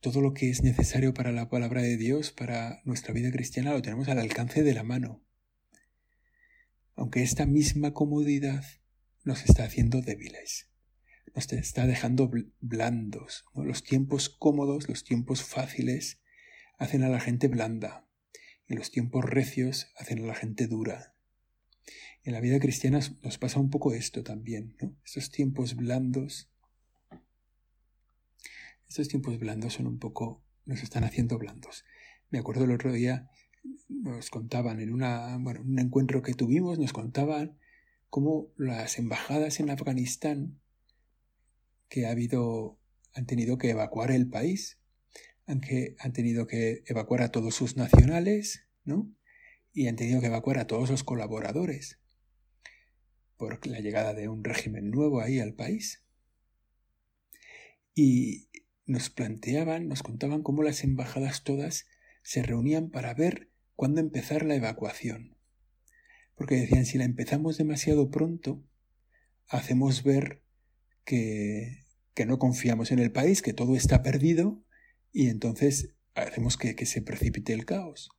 Todo 0.00 0.22
lo 0.22 0.32
que 0.32 0.48
es 0.48 0.62
necesario 0.62 1.12
para 1.12 1.30
la 1.30 1.50
palabra 1.50 1.82
de 1.82 1.98
Dios, 1.98 2.32
para 2.32 2.80
nuestra 2.84 3.12
vida 3.12 3.30
cristiana, 3.30 3.72
lo 3.72 3.82
tenemos 3.82 4.08
al 4.08 4.18
alcance 4.18 4.62
de 4.62 4.72
la 4.72 4.82
mano. 4.82 5.22
Aunque 6.94 7.22
esta 7.22 7.44
misma 7.44 7.92
comodidad 7.92 8.64
nos 9.24 9.44
está 9.44 9.64
haciendo 9.64 10.00
débiles, 10.00 10.70
nos 11.34 11.52
está 11.52 11.86
dejando 11.86 12.30
blandos. 12.60 13.44
Los 13.54 13.84
tiempos 13.84 14.30
cómodos, 14.30 14.88
los 14.88 15.04
tiempos 15.04 15.42
fáciles, 15.42 16.22
hacen 16.78 17.02
a 17.02 17.10
la 17.10 17.20
gente 17.20 17.48
blanda, 17.48 18.06
y 18.66 18.76
los 18.76 18.90
tiempos 18.90 19.24
recios 19.24 19.92
hacen 19.96 20.24
a 20.24 20.26
la 20.26 20.34
gente 20.34 20.66
dura. 20.66 21.14
En 22.22 22.32
la 22.32 22.40
vida 22.40 22.58
cristiana 22.58 23.00
nos 23.22 23.36
pasa 23.36 23.60
un 23.60 23.68
poco 23.68 23.92
esto 23.92 24.22
también, 24.22 24.76
¿no? 24.80 24.96
Estos 25.04 25.30
tiempos 25.30 25.74
blandos, 25.74 26.49
estos 28.90 29.06
tiempos 29.06 29.38
blandos 29.38 29.74
son 29.74 29.86
un 29.86 30.00
poco, 30.00 30.42
nos 30.66 30.82
están 30.82 31.04
haciendo 31.04 31.38
blandos. 31.38 31.84
Me 32.28 32.40
acuerdo 32.40 32.64
el 32.64 32.72
otro 32.72 32.92
día, 32.92 33.30
nos 33.88 34.30
contaban 34.30 34.80
en 34.80 34.92
una, 34.92 35.38
bueno, 35.38 35.60
un 35.62 35.78
encuentro 35.78 36.22
que 36.22 36.34
tuvimos, 36.34 36.76
nos 36.80 36.92
contaban 36.92 37.56
cómo 38.08 38.48
las 38.56 38.98
embajadas 38.98 39.60
en 39.60 39.70
Afganistán 39.70 40.58
que 41.88 42.06
ha 42.06 42.10
habido, 42.10 42.80
han 43.14 43.26
tenido 43.26 43.58
que 43.58 43.70
evacuar 43.70 44.10
el 44.10 44.28
país, 44.28 44.80
han 45.46 45.60
tenido 46.12 46.48
que 46.48 46.82
evacuar 46.86 47.22
a 47.22 47.30
todos 47.30 47.54
sus 47.54 47.76
nacionales, 47.76 48.66
¿no? 48.82 49.08
Y 49.72 49.86
han 49.86 49.94
tenido 49.94 50.20
que 50.20 50.26
evacuar 50.26 50.58
a 50.58 50.66
todos 50.66 50.90
los 50.90 51.04
colaboradores 51.04 52.00
por 53.36 53.64
la 53.68 53.78
llegada 53.78 54.14
de 54.14 54.28
un 54.28 54.42
régimen 54.42 54.90
nuevo 54.90 55.20
ahí 55.20 55.38
al 55.38 55.54
país. 55.54 56.02
Y 57.94 58.48
nos 58.90 59.10
planteaban, 59.10 59.88
nos 59.88 60.02
contaban 60.02 60.42
cómo 60.42 60.62
las 60.62 60.84
embajadas 60.84 61.44
todas 61.44 61.86
se 62.22 62.42
reunían 62.42 62.90
para 62.90 63.14
ver 63.14 63.50
cuándo 63.76 64.00
empezar 64.00 64.44
la 64.44 64.54
evacuación. 64.54 65.36
Porque 66.34 66.56
decían, 66.56 66.86
si 66.86 66.98
la 66.98 67.04
empezamos 67.04 67.58
demasiado 67.58 68.10
pronto, 68.10 68.62
hacemos 69.48 70.02
ver 70.02 70.42
que, 71.04 71.84
que 72.14 72.26
no 72.26 72.38
confiamos 72.38 72.92
en 72.92 72.98
el 72.98 73.12
país, 73.12 73.42
que 73.42 73.52
todo 73.52 73.76
está 73.76 74.02
perdido, 74.02 74.62
y 75.12 75.28
entonces 75.28 75.94
hacemos 76.14 76.56
que, 76.56 76.74
que 76.76 76.86
se 76.86 77.02
precipite 77.02 77.52
el 77.52 77.64
caos. 77.64 78.10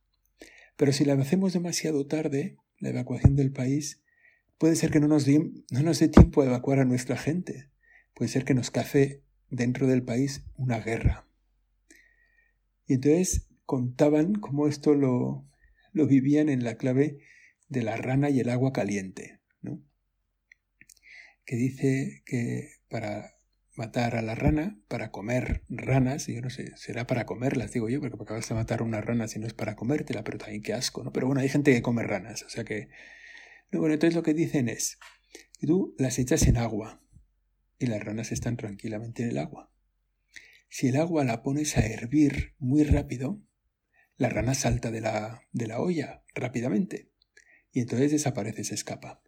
Pero 0.76 0.92
si 0.92 1.04
la 1.04 1.14
hacemos 1.14 1.52
demasiado 1.52 2.06
tarde, 2.06 2.56
la 2.78 2.90
evacuación 2.90 3.36
del 3.36 3.52
país, 3.52 4.02
Puede 4.62 4.76
ser 4.76 4.92
que 4.92 5.00
no 5.00 5.08
nos, 5.08 5.26
no 5.26 5.82
nos 5.82 5.98
dé 5.98 6.06
tiempo 6.06 6.40
a 6.40 6.46
evacuar 6.46 6.78
a 6.78 6.84
nuestra 6.84 7.16
gente. 7.16 7.68
Puede 8.14 8.28
ser 8.28 8.44
que 8.44 8.54
nos 8.54 8.70
cace 8.70 9.24
dentro 9.52 9.86
del 9.86 10.02
país 10.02 10.42
una 10.56 10.80
guerra. 10.80 11.28
Y 12.86 12.94
entonces 12.94 13.48
contaban 13.64 14.34
cómo 14.34 14.66
esto 14.66 14.94
lo, 14.94 15.46
lo 15.92 16.06
vivían 16.06 16.48
en 16.48 16.64
la 16.64 16.76
clave 16.76 17.18
de 17.68 17.82
la 17.82 17.96
rana 17.96 18.30
y 18.30 18.40
el 18.40 18.48
agua 18.48 18.72
caliente, 18.72 19.40
¿no? 19.60 19.80
que 21.44 21.56
dice 21.56 22.22
que 22.26 22.70
para 22.88 23.36
matar 23.74 24.16
a 24.16 24.22
la 24.22 24.34
rana, 24.34 24.78
para 24.88 25.10
comer 25.10 25.62
ranas, 25.68 26.26
yo 26.26 26.40
no 26.42 26.50
sé, 26.50 26.76
será 26.76 27.06
para 27.06 27.24
comerlas, 27.24 27.72
digo 27.72 27.88
yo, 27.88 28.00
porque 28.00 28.16
acabas 28.22 28.48
de 28.48 28.54
matar 28.54 28.82
una 28.82 29.00
rana 29.00 29.28
si 29.28 29.38
no 29.38 29.46
es 29.46 29.54
para 29.54 29.76
comértela, 29.76 30.24
pero 30.24 30.38
también 30.38 30.62
qué 30.62 30.74
asco, 30.74 31.02
¿no? 31.02 31.12
Pero 31.12 31.26
bueno, 31.26 31.40
hay 31.40 31.48
gente 31.48 31.72
que 31.72 31.82
come 31.82 32.02
ranas, 32.02 32.42
o 32.42 32.50
sea 32.50 32.64
que 32.64 32.88
bueno, 33.72 33.94
entonces 33.94 34.14
lo 34.14 34.22
que 34.22 34.34
dicen 34.34 34.68
es 34.68 34.98
que 35.58 35.66
tú 35.66 35.94
las 35.98 36.18
echas 36.18 36.46
en 36.46 36.58
agua 36.58 37.01
y 37.82 37.86
las 37.86 38.02
ranas 38.02 38.32
están 38.32 38.56
tranquilamente 38.56 39.22
en 39.22 39.30
el 39.30 39.38
agua. 39.38 39.70
Si 40.68 40.88
el 40.88 40.96
agua 40.96 41.24
la 41.24 41.42
pones 41.42 41.76
a 41.76 41.86
hervir 41.86 42.54
muy 42.58 42.84
rápido, 42.84 43.42
la 44.16 44.28
rana 44.28 44.54
salta 44.54 44.90
de 44.90 45.00
la, 45.00 45.42
de 45.52 45.66
la 45.66 45.80
olla 45.80 46.24
rápidamente 46.34 47.10
y 47.72 47.80
entonces 47.80 48.12
desaparece, 48.12 48.64
se 48.64 48.74
escapa. 48.74 49.22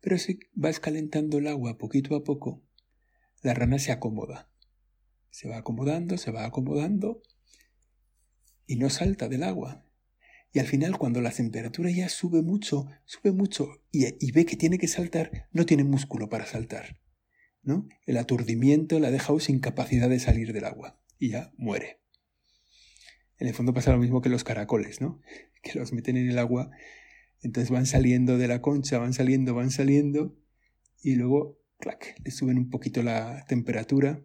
Pero 0.00 0.18
si 0.18 0.40
vas 0.52 0.80
calentando 0.80 1.38
el 1.38 1.46
agua 1.46 1.78
poquito 1.78 2.14
a 2.14 2.24
poco, 2.24 2.62
la 3.42 3.54
rana 3.54 3.78
se 3.78 3.92
acomoda. 3.92 4.50
Se 5.30 5.48
va 5.48 5.58
acomodando, 5.58 6.16
se 6.18 6.30
va 6.30 6.44
acomodando 6.44 7.22
y 8.66 8.76
no 8.76 8.90
salta 8.90 9.28
del 9.28 9.42
agua. 9.42 9.84
Y 10.52 10.60
al 10.60 10.66
final, 10.66 10.96
cuando 10.98 11.20
la 11.20 11.30
temperatura 11.30 11.90
ya 11.90 12.08
sube 12.08 12.42
mucho, 12.42 12.86
sube 13.04 13.32
mucho 13.32 13.82
y, 13.90 14.32
ve 14.32 14.46
que 14.46 14.56
tiene 14.56 14.78
que 14.78 14.88
saltar, 14.88 15.48
no 15.52 15.66
tiene 15.66 15.84
músculo 15.84 16.28
para 16.28 16.46
saltar. 16.46 17.00
El 18.06 18.16
aturdimiento 18.16 18.98
la 18.98 19.08
ha 19.08 19.10
dejado 19.10 19.40
sin 19.40 19.60
capacidad 19.60 20.08
de 20.08 20.20
salir 20.20 20.52
del 20.52 20.64
agua 20.64 20.98
y 21.18 21.30
ya 21.30 21.52
muere. 21.56 22.00
En 23.38 23.46
el 23.46 23.54
fondo 23.54 23.74
pasa 23.74 23.92
lo 23.92 23.98
mismo 23.98 24.20
que 24.22 24.28
los 24.28 24.44
caracoles, 24.44 25.00
¿no? 25.00 25.20
Que 25.62 25.78
los 25.78 25.92
meten 25.92 26.16
en 26.16 26.30
el 26.30 26.38
agua, 26.38 26.70
entonces 27.42 27.70
van 27.70 27.86
saliendo 27.86 28.38
de 28.38 28.48
la 28.48 28.62
concha, 28.62 28.98
van 28.98 29.12
saliendo, 29.12 29.54
van 29.54 29.70
saliendo, 29.70 30.38
y 31.02 31.16
luego, 31.16 31.60
clac, 31.78 32.14
le 32.24 32.30
suben 32.30 32.58
un 32.58 32.70
poquito 32.70 33.02
la 33.02 33.44
temperatura. 33.46 34.22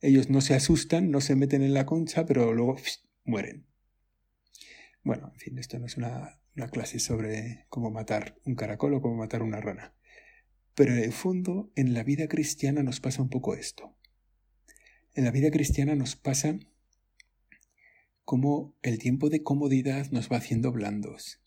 Ellos 0.00 0.30
no 0.30 0.40
se 0.40 0.54
asustan, 0.54 1.10
no 1.10 1.20
se 1.20 1.36
meten 1.36 1.62
en 1.62 1.74
la 1.74 1.86
concha, 1.86 2.26
pero 2.26 2.52
luego 2.52 2.76
mueren. 3.24 3.66
Bueno, 5.02 5.30
en 5.32 5.38
fin, 5.38 5.58
esto 5.58 5.78
no 5.78 5.86
es 5.86 5.96
una, 5.96 6.38
clase 6.72 6.98
sobre 6.98 7.66
cómo 7.68 7.90
matar 7.90 8.38
un 8.44 8.54
caracol 8.54 8.94
o 8.94 9.00
cómo 9.00 9.16
matar 9.16 9.42
una 9.42 9.60
rana. 9.60 9.95
Pero 10.76 10.92
en 10.92 10.98
el 10.98 11.12
fondo, 11.12 11.72
en 11.74 11.94
la 11.94 12.04
vida 12.04 12.28
cristiana 12.28 12.84
nos 12.84 13.00
pasa 13.00 13.22
un 13.22 13.30
poco 13.30 13.54
esto. 13.54 13.96
En 15.14 15.24
la 15.24 15.32
vida 15.32 15.50
cristiana 15.50 15.96
nos 15.96 16.14
pasa 16.14 16.60
como 18.24 18.76
el 18.82 18.98
tiempo 18.98 19.30
de 19.30 19.42
comodidad 19.42 20.10
nos 20.10 20.30
va 20.30 20.36
haciendo 20.36 20.70
blandos. 20.72 21.40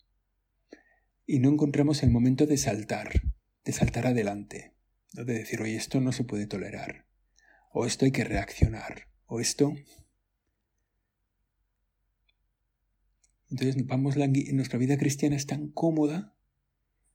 Y 1.26 1.38
no 1.38 1.48
encontramos 1.48 2.02
el 2.02 2.10
momento 2.10 2.46
de 2.46 2.56
saltar, 2.58 3.22
de 3.64 3.72
saltar 3.72 4.08
adelante, 4.08 4.74
de 5.12 5.24
decir, 5.24 5.62
oye, 5.62 5.76
esto 5.76 6.00
no 6.00 6.10
se 6.10 6.24
puede 6.24 6.46
tolerar, 6.46 7.06
o 7.72 7.86
esto 7.86 8.04
hay 8.04 8.10
que 8.10 8.24
reaccionar, 8.24 9.06
o 9.26 9.38
esto 9.40 9.74
Entonces 13.50 13.84
vamos 13.86 14.16
nuestra 14.16 14.78
vida 14.78 14.96
cristiana 14.96 15.34
es 15.34 15.46
tan 15.46 15.68
cómoda 15.68 16.36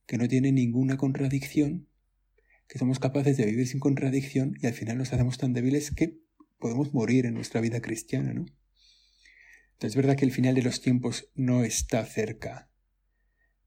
que 0.06 0.18
no 0.18 0.28
tiene 0.28 0.52
ninguna 0.52 0.98
contradicción, 0.98 1.88
que 2.68 2.80
somos 2.80 3.00
capaces 3.00 3.38
de 3.38 3.46
vivir 3.46 3.68
sin 3.68 3.80
contradicción 3.80 4.56
y 4.62 4.68
al 4.68 4.74
final 4.74 4.98
nos 4.98 5.14
hacemos 5.14 5.38
tan 5.38 5.54
débiles 5.54 5.92
que 5.92 6.20
podemos 6.60 6.94
morir 6.94 7.26
en 7.26 7.34
nuestra 7.34 7.62
vida 7.62 7.82
cristiana, 7.82 8.34
¿no? 8.34 8.46
Entonces 9.74 9.92
es 9.92 9.96
verdad 9.96 10.16
que 10.16 10.26
el 10.26 10.32
final 10.32 10.56
de 10.56 10.64
los 10.64 10.82
tiempos 10.82 11.30
no 11.36 11.64
está 11.64 12.06
cerca, 12.06 12.72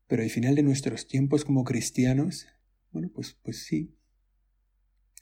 pero 0.06 0.22
el 0.22 0.30
final 0.30 0.54
de 0.54 0.62
nuestros 0.62 1.06
tiempos 1.06 1.44
como 1.44 1.64
cristianos, 1.64 2.46
bueno, 2.92 3.10
pues, 3.14 3.38
pues 3.42 3.64
sí. 3.64 3.94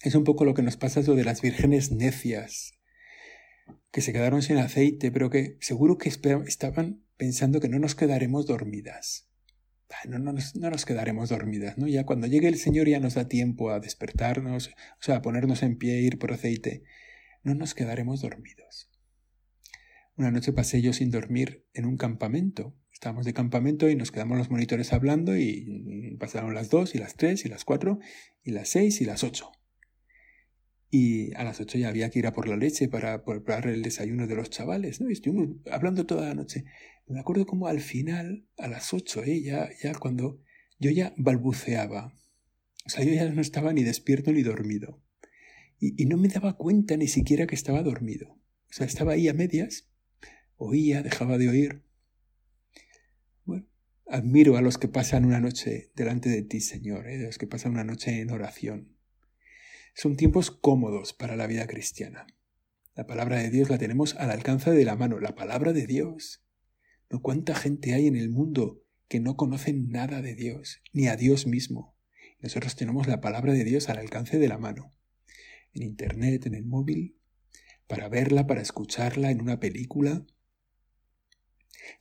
Es 0.02 0.14
un 0.14 0.24
poco 0.24 0.44
lo 0.44 0.54
que 0.54 0.62
nos 0.62 0.76
pasa 0.76 1.00
lo 1.00 1.14
de 1.14 1.24
las 1.24 1.42
vírgenes 1.42 1.90
necias, 1.90 2.72
que 3.90 4.00
se 4.00 4.12
quedaron 4.12 4.42
sin 4.42 4.58
aceite, 4.58 5.10
pero 5.10 5.28
que 5.28 5.58
seguro 5.60 5.98
que 5.98 6.08
estaban 6.08 7.04
pensando 7.16 7.60
que 7.60 7.68
no 7.68 7.78
nos 7.78 7.94
quedaremos 7.94 8.46
dormidas. 8.46 9.25
No, 10.06 10.18
no, 10.18 10.32
nos, 10.32 10.56
no, 10.56 10.70
nos, 10.70 10.84
quedaremos 10.84 11.28
dormidas, 11.28 11.78
¿no? 11.78 11.86
Ya 11.86 12.04
cuando 12.04 12.26
llegue 12.26 12.48
el 12.48 12.58
Señor 12.58 12.88
ya 12.88 13.00
nos 13.00 13.14
da 13.14 13.28
tiempo 13.28 13.70
a 13.70 13.80
despertarnos, 13.80 14.68
o 14.68 15.02
sea, 15.02 15.16
a 15.16 15.22
ponernos 15.22 15.62
en 15.62 15.78
pie, 15.78 16.00
ir 16.00 16.18
por 16.18 16.32
aceite. 16.32 16.82
No 17.42 17.54
nos 17.54 17.74
quedaremos 17.74 18.20
dormidos. 18.20 18.90
Una 20.16 20.30
noche 20.30 20.52
pasé 20.52 20.82
yo 20.82 20.92
sin 20.92 21.10
dormir 21.10 21.66
en 21.74 21.86
un 21.86 21.96
campamento. 21.96 22.74
Estábamos 22.92 23.26
de 23.26 23.34
campamento 23.34 23.88
y 23.88 23.96
nos 23.96 24.10
quedamos 24.10 24.38
los 24.38 24.50
monitores 24.50 24.92
hablando 24.92 25.36
y 25.36 26.16
pasaron 26.18 26.54
las 26.54 26.70
dos 26.70 26.94
y 26.94 26.98
las 26.98 27.14
tres 27.14 27.44
y 27.44 27.48
las 27.48 27.64
cuatro 27.64 27.98
y 28.42 28.52
las 28.52 28.68
seis 28.68 29.00
y 29.00 29.04
las 29.04 29.22
ocho 29.22 29.52
y 30.90 31.34
a 31.34 31.44
las 31.44 31.60
ocho 31.60 31.78
ya 31.78 31.88
había 31.88 32.10
que 32.10 32.20
ir 32.20 32.26
a 32.26 32.32
por 32.32 32.48
la 32.48 32.56
leche 32.56 32.88
para 32.88 33.24
preparar 33.24 33.68
el 33.68 33.82
desayuno 33.82 34.26
de 34.26 34.36
los 34.36 34.50
chavales, 34.50 35.00
¿no? 35.00 35.08
Estuvimos 35.08 35.48
hablando 35.70 36.06
toda 36.06 36.28
la 36.28 36.34
noche. 36.34 36.64
Me 37.08 37.20
acuerdo 37.20 37.46
como 37.46 37.66
al 37.66 37.80
final, 37.80 38.46
a 38.56 38.68
las 38.68 38.92
ocho, 38.94 39.22
¿eh? 39.24 39.42
ya, 39.42 39.68
ya 39.82 39.94
cuando 39.94 40.40
yo 40.78 40.90
ya 40.90 41.12
balbuceaba. 41.16 42.16
O 42.86 42.88
sea, 42.88 43.04
yo 43.04 43.12
ya 43.12 43.28
no 43.28 43.40
estaba 43.40 43.72
ni 43.72 43.82
despierto 43.82 44.32
ni 44.32 44.42
dormido. 44.42 45.02
Y, 45.78 46.06
no 46.06 46.16
me 46.16 46.28
daba 46.28 46.56
cuenta 46.56 46.96
ni 46.96 47.06
siquiera 47.06 47.46
que 47.46 47.54
estaba 47.54 47.82
dormido. 47.82 48.30
O 48.30 48.72
sea, 48.72 48.86
estaba 48.86 49.12
ahí 49.12 49.28
a 49.28 49.34
medias, 49.34 49.90
oía, 50.56 51.02
dejaba 51.02 51.36
de 51.36 51.48
oír. 51.48 51.82
Bueno, 53.44 53.66
admiro 54.06 54.56
a 54.56 54.62
los 54.62 54.78
que 54.78 54.88
pasan 54.88 55.26
una 55.26 55.40
noche 55.40 55.90
delante 55.94 56.30
de 56.30 56.42
ti, 56.42 56.60
Señor, 56.60 57.08
¿eh? 57.08 57.18
de 57.18 57.26
los 57.26 57.38
que 57.38 57.46
pasan 57.46 57.72
una 57.72 57.84
noche 57.84 58.20
en 58.20 58.30
oración 58.30 58.95
son 59.96 60.14
tiempos 60.16 60.50
cómodos 60.50 61.14
para 61.14 61.36
la 61.36 61.46
vida 61.46 61.66
cristiana. 61.66 62.26
La 62.94 63.06
palabra 63.06 63.38
de 63.38 63.48
Dios 63.48 63.70
la 63.70 63.78
tenemos 63.78 64.14
al 64.16 64.30
alcance 64.30 64.70
de 64.70 64.84
la 64.84 64.94
mano, 64.94 65.20
la 65.20 65.34
palabra 65.34 65.72
de 65.72 65.86
Dios. 65.86 66.44
¿No 67.08 67.22
cuánta 67.22 67.54
gente 67.54 67.94
hay 67.94 68.06
en 68.06 68.14
el 68.14 68.28
mundo 68.28 68.82
que 69.08 69.20
no 69.20 69.36
conocen 69.36 69.88
nada 69.88 70.20
de 70.20 70.34
Dios, 70.34 70.82
ni 70.92 71.08
a 71.08 71.16
Dios 71.16 71.46
mismo? 71.46 71.96
Nosotros 72.40 72.76
tenemos 72.76 73.06
la 73.06 73.22
palabra 73.22 73.54
de 73.54 73.64
Dios 73.64 73.88
al 73.88 73.96
alcance 73.96 74.38
de 74.38 74.48
la 74.48 74.58
mano, 74.58 74.92
en 75.72 75.82
Internet, 75.82 76.44
en 76.44 76.54
el 76.54 76.66
móvil, 76.66 77.16
para 77.86 78.10
verla, 78.10 78.46
para 78.46 78.60
escucharla 78.60 79.30
en 79.30 79.40
una 79.40 79.60
película. 79.60 80.26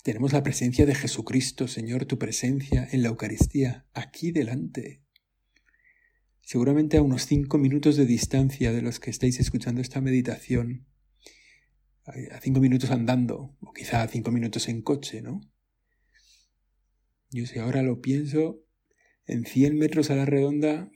Tenemos 0.03 0.33
la 0.33 0.43
presencia 0.43 0.85
de 0.85 0.95
Jesucristo, 0.95 1.69
Señor, 1.69 2.05
tu 2.05 2.19
presencia 2.19 2.85
en 2.91 3.03
la 3.03 3.07
Eucaristía, 3.07 3.85
aquí 3.93 4.33
delante 4.33 5.04
seguramente 6.45 6.97
a 6.97 7.01
unos 7.01 7.25
cinco 7.25 7.57
minutos 7.57 7.97
de 7.97 8.05
distancia 8.05 8.71
de 8.71 8.83
los 8.83 8.99
que 8.99 9.09
estáis 9.09 9.39
escuchando 9.39 9.81
esta 9.81 9.99
meditación, 9.99 10.85
a 12.05 12.39
cinco 12.39 12.59
minutos 12.59 12.91
andando, 12.91 13.57
o 13.59 13.73
quizá 13.73 14.03
a 14.03 14.07
cinco 14.07 14.31
minutos 14.31 14.69
en 14.69 14.83
coche, 14.83 15.23
¿no? 15.23 15.41
Yo 17.31 17.47
si 17.47 17.57
ahora 17.57 17.81
lo 17.81 17.99
pienso, 17.99 18.63
en 19.25 19.43
100 19.43 19.75
metros 19.75 20.11
a 20.11 20.15
la 20.15 20.25
redonda, 20.25 20.91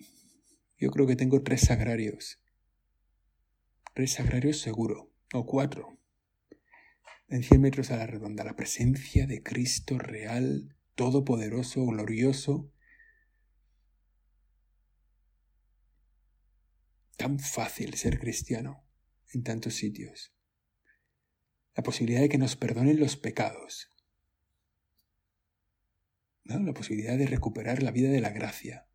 yo 0.78 0.92
creo 0.92 1.08
que 1.08 1.16
tengo 1.16 1.42
tres 1.42 1.62
sagrarios. 1.62 2.40
Tres 3.96 4.12
sagrarios 4.14 4.60
seguro, 4.60 5.12
o 5.34 5.48
cuatro. 5.48 6.00
En 7.28 7.42
100 7.42 7.60
metros 7.60 7.90
a 7.90 7.98
la 7.98 8.06
redonda, 8.06 8.44
la 8.44 8.56
presencia 8.56 9.26
de 9.26 9.42
Cristo 9.42 9.98
real, 9.98 10.76
todopoderoso, 10.94 11.84
glorioso, 11.88 12.72
tan 17.20 17.38
fácil 17.38 17.96
ser 17.96 18.18
cristiano 18.18 18.88
en 19.34 19.44
tantos 19.44 19.74
sitios. 19.74 20.34
La 21.76 21.84
posibilidad 21.84 22.22
de 22.22 22.30
que 22.30 22.38
nos 22.38 22.56
perdonen 22.56 22.98
los 22.98 23.18
pecados. 23.18 23.92
La 26.46 26.74
posibilidad 26.74 27.18
de 27.18 27.28
recuperar 27.28 27.84
la 27.84 27.92
vida 27.92 28.10
de 28.10 28.22
la 28.22 28.30
gracia. 28.30 28.88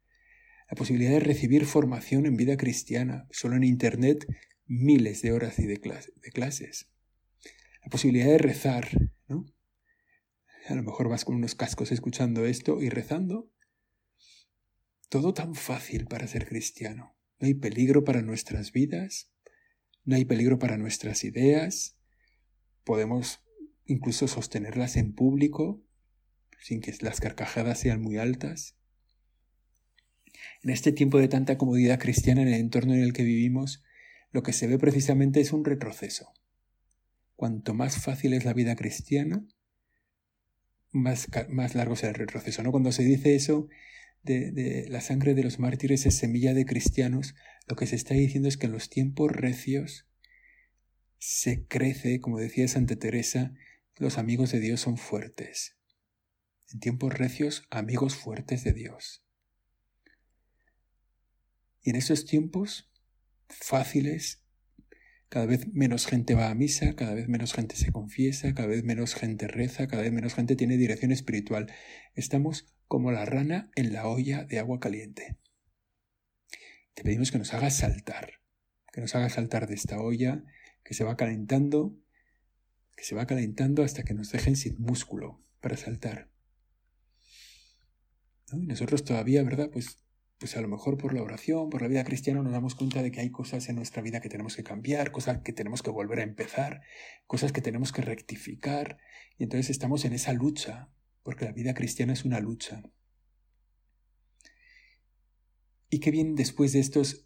La 0.70 0.74
posibilidad 0.74 1.12
de 1.12 1.20
recibir 1.20 1.66
formación 1.66 2.24
en 2.24 2.36
vida 2.36 2.56
cristiana. 2.56 3.28
Solo 3.30 3.56
en 3.56 3.64
Internet 3.64 4.26
miles 4.64 5.20
de 5.20 5.32
horas 5.32 5.58
y 5.58 5.66
de, 5.66 5.74
de 5.76 6.30
clases. 6.30 6.90
La 7.82 7.90
posibilidad 7.90 8.28
de 8.28 8.38
rezar. 8.38 8.88
¿no? 9.28 9.44
A 10.66 10.74
lo 10.74 10.82
mejor 10.82 11.10
vas 11.10 11.26
con 11.26 11.34
unos 11.34 11.54
cascos 11.54 11.92
escuchando 11.92 12.46
esto 12.46 12.80
y 12.80 12.88
rezando. 12.88 13.50
Todo 15.10 15.34
tan 15.34 15.54
fácil 15.54 16.06
para 16.06 16.26
ser 16.26 16.48
cristiano. 16.48 17.13
No 17.44 17.48
hay 17.48 17.52
peligro 17.52 18.04
para 18.04 18.22
nuestras 18.22 18.72
vidas, 18.72 19.30
no 20.06 20.16
hay 20.16 20.24
peligro 20.24 20.58
para 20.58 20.78
nuestras 20.78 21.24
ideas, 21.24 21.94
podemos 22.84 23.44
incluso 23.84 24.28
sostenerlas 24.28 24.96
en 24.96 25.12
público 25.12 25.84
sin 26.58 26.80
que 26.80 26.94
las 27.02 27.20
carcajadas 27.20 27.78
sean 27.78 28.00
muy 28.00 28.16
altas. 28.16 28.78
En 30.62 30.70
este 30.70 30.90
tiempo 30.90 31.18
de 31.18 31.28
tanta 31.28 31.58
comodidad 31.58 31.98
cristiana 31.98 32.40
en 32.40 32.48
el 32.48 32.54
entorno 32.54 32.94
en 32.94 33.02
el 33.02 33.12
que 33.12 33.24
vivimos, 33.24 33.82
lo 34.32 34.42
que 34.42 34.54
se 34.54 34.66
ve 34.66 34.78
precisamente 34.78 35.42
es 35.42 35.52
un 35.52 35.66
retroceso. 35.66 36.32
Cuanto 37.36 37.74
más 37.74 38.02
fácil 38.02 38.32
es 38.32 38.46
la 38.46 38.54
vida 38.54 38.74
cristiana, 38.74 39.46
más, 40.92 41.28
largo 41.74 41.94
será 41.94 42.12
el 42.12 42.18
retroceso. 42.18 42.62
¿no? 42.62 42.70
Cuando 42.70 42.90
se 42.90 43.04
dice 43.04 43.34
eso, 43.34 43.68
de, 44.24 44.86
la 44.88 45.00
sangre 45.00 45.34
de 45.34 45.44
los 45.44 45.58
mártires 45.58 46.06
es 46.06 46.16
semilla 46.16 46.54
de 46.54 46.66
cristianos, 46.66 47.34
lo 47.66 47.76
que 47.76 47.86
se 47.86 47.96
está 47.96 48.14
diciendo 48.14 48.48
es 48.48 48.56
que 48.56 48.66
en 48.66 48.72
los 48.72 48.90
tiempos 48.90 49.30
recios 49.30 50.06
se 51.18 51.66
crece, 51.66 52.20
como 52.20 52.38
decía 52.38 52.68
Santa 52.68 52.96
Teresa, 52.96 53.54
los 53.96 54.18
amigos 54.18 54.50
de 54.52 54.60
Dios 54.60 54.80
son 54.80 54.96
fuertes. 54.96 55.76
En 56.72 56.80
tiempos 56.80 57.14
recios, 57.14 57.66
amigos 57.70 58.16
fuertes 58.16 58.64
de 58.64 58.72
Dios. 58.72 59.24
Y 61.82 61.90
en 61.90 61.96
esos 61.96 62.24
tiempos 62.24 62.90
fáciles, 63.48 64.42
cada 65.28 65.46
vez 65.46 65.66
menos 65.72 66.06
gente 66.06 66.34
va 66.34 66.50
a 66.50 66.54
misa, 66.54 66.94
cada 66.96 67.14
vez 67.14 67.28
menos 67.28 67.52
gente 67.52 67.76
se 67.76 67.92
confiesa, 67.92 68.54
cada 68.54 68.68
vez 68.68 68.84
menos 68.84 69.14
gente 69.14 69.48
reza, 69.48 69.86
cada 69.86 70.02
vez 70.02 70.12
menos 70.12 70.34
gente 70.34 70.56
tiene 70.56 70.76
dirección 70.76 71.12
espiritual. 71.12 71.72
Estamos 72.14 72.73
como 72.94 73.10
la 73.10 73.24
rana 73.24 73.72
en 73.74 73.92
la 73.92 74.06
olla 74.06 74.44
de 74.44 74.60
agua 74.60 74.78
caliente. 74.78 75.36
Te 76.94 77.02
pedimos 77.02 77.32
que 77.32 77.38
nos 77.38 77.52
hagas 77.52 77.76
saltar, 77.76 78.34
que 78.92 79.00
nos 79.00 79.16
hagas 79.16 79.32
saltar 79.32 79.66
de 79.66 79.74
esta 79.74 79.98
olla 80.00 80.44
que 80.84 80.94
se 80.94 81.02
va 81.02 81.16
calentando 81.16 81.98
que 82.96 83.02
se 83.02 83.16
va 83.16 83.26
calentando 83.26 83.82
hasta 83.82 84.04
que 84.04 84.14
nos 84.14 84.30
dejen 84.30 84.54
sin 84.54 84.80
músculo 84.80 85.42
para 85.60 85.76
saltar. 85.76 86.30
Y 88.52 88.64
nosotros 88.68 89.02
todavía, 89.02 89.42
¿verdad? 89.42 89.70
Pues, 89.72 89.98
pues 90.38 90.56
a 90.56 90.60
lo 90.60 90.68
mejor 90.68 90.96
por 90.96 91.14
la 91.14 91.22
oración, 91.22 91.70
por 91.70 91.82
la 91.82 91.88
vida 91.88 92.04
cristiana, 92.04 92.42
nos 92.42 92.52
damos 92.52 92.76
cuenta 92.76 93.02
de 93.02 93.10
que 93.10 93.18
hay 93.18 93.30
cosas 93.32 93.68
en 93.68 93.74
nuestra 93.74 94.02
vida 94.02 94.20
que 94.20 94.28
tenemos 94.28 94.54
que 94.54 94.62
cambiar, 94.62 95.10
cosas 95.10 95.40
que 95.42 95.52
tenemos 95.52 95.82
que 95.82 95.90
volver 95.90 96.20
a 96.20 96.22
empezar, 96.22 96.82
cosas 97.26 97.50
que 97.50 97.60
tenemos 97.60 97.90
que 97.90 98.02
rectificar. 98.02 98.98
Y 99.36 99.42
entonces 99.42 99.70
estamos 99.70 100.04
en 100.04 100.12
esa 100.12 100.32
lucha, 100.32 100.93
porque 101.24 101.46
la 101.46 101.52
vida 101.52 101.74
cristiana 101.74 102.12
es 102.12 102.24
una 102.24 102.38
lucha. 102.38 102.84
¿Y 105.90 105.98
qué 105.98 106.12
viene 106.12 106.34
después 106.34 106.72
de 106.72 106.80
estos 106.80 107.24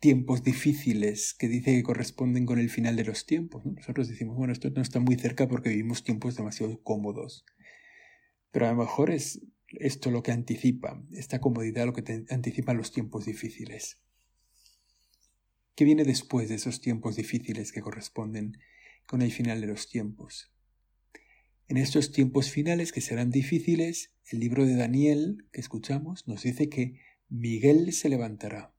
tiempos 0.00 0.42
difíciles 0.42 1.34
que 1.34 1.46
dice 1.46 1.72
que 1.72 1.82
corresponden 1.82 2.46
con 2.46 2.58
el 2.58 2.70
final 2.70 2.96
de 2.96 3.04
los 3.04 3.26
tiempos. 3.26 3.64
Nosotros 3.66 4.08
decimos, 4.08 4.34
bueno, 4.34 4.52
esto 4.52 4.70
no 4.70 4.80
está 4.80 4.98
muy 4.98 5.16
cerca 5.16 5.46
porque 5.46 5.68
vivimos 5.68 6.02
tiempos 6.02 6.36
demasiado 6.36 6.82
cómodos. 6.82 7.44
Pero 8.50 8.66
a 8.66 8.70
lo 8.70 8.76
mejor 8.76 9.10
es 9.10 9.42
esto 9.68 10.10
lo 10.10 10.22
que 10.22 10.32
anticipa, 10.32 11.00
esta 11.12 11.40
comodidad 11.40 11.86
lo 11.86 11.92
que 11.92 12.24
anticipa 12.30 12.72
los 12.72 12.92
tiempos 12.92 13.26
difíciles. 13.26 14.00
¿Qué 15.76 15.84
viene 15.84 16.04
después 16.04 16.48
de 16.48 16.56
esos 16.56 16.80
tiempos 16.80 17.16
difíciles 17.16 17.70
que 17.70 17.82
corresponden 17.82 18.58
con 19.06 19.22
el 19.22 19.30
final 19.30 19.60
de 19.60 19.66
los 19.66 19.88
tiempos? 19.88 20.50
En 21.70 21.76
estos 21.76 22.10
tiempos 22.10 22.50
finales 22.50 22.90
que 22.90 23.00
serán 23.00 23.30
difíciles, 23.30 24.10
el 24.28 24.40
libro 24.40 24.66
de 24.66 24.74
Daniel 24.74 25.46
que 25.52 25.60
escuchamos 25.60 26.26
nos 26.26 26.42
dice 26.42 26.68
que 26.68 26.98
Miguel 27.28 27.92
se 27.92 28.08
levantará 28.08 28.74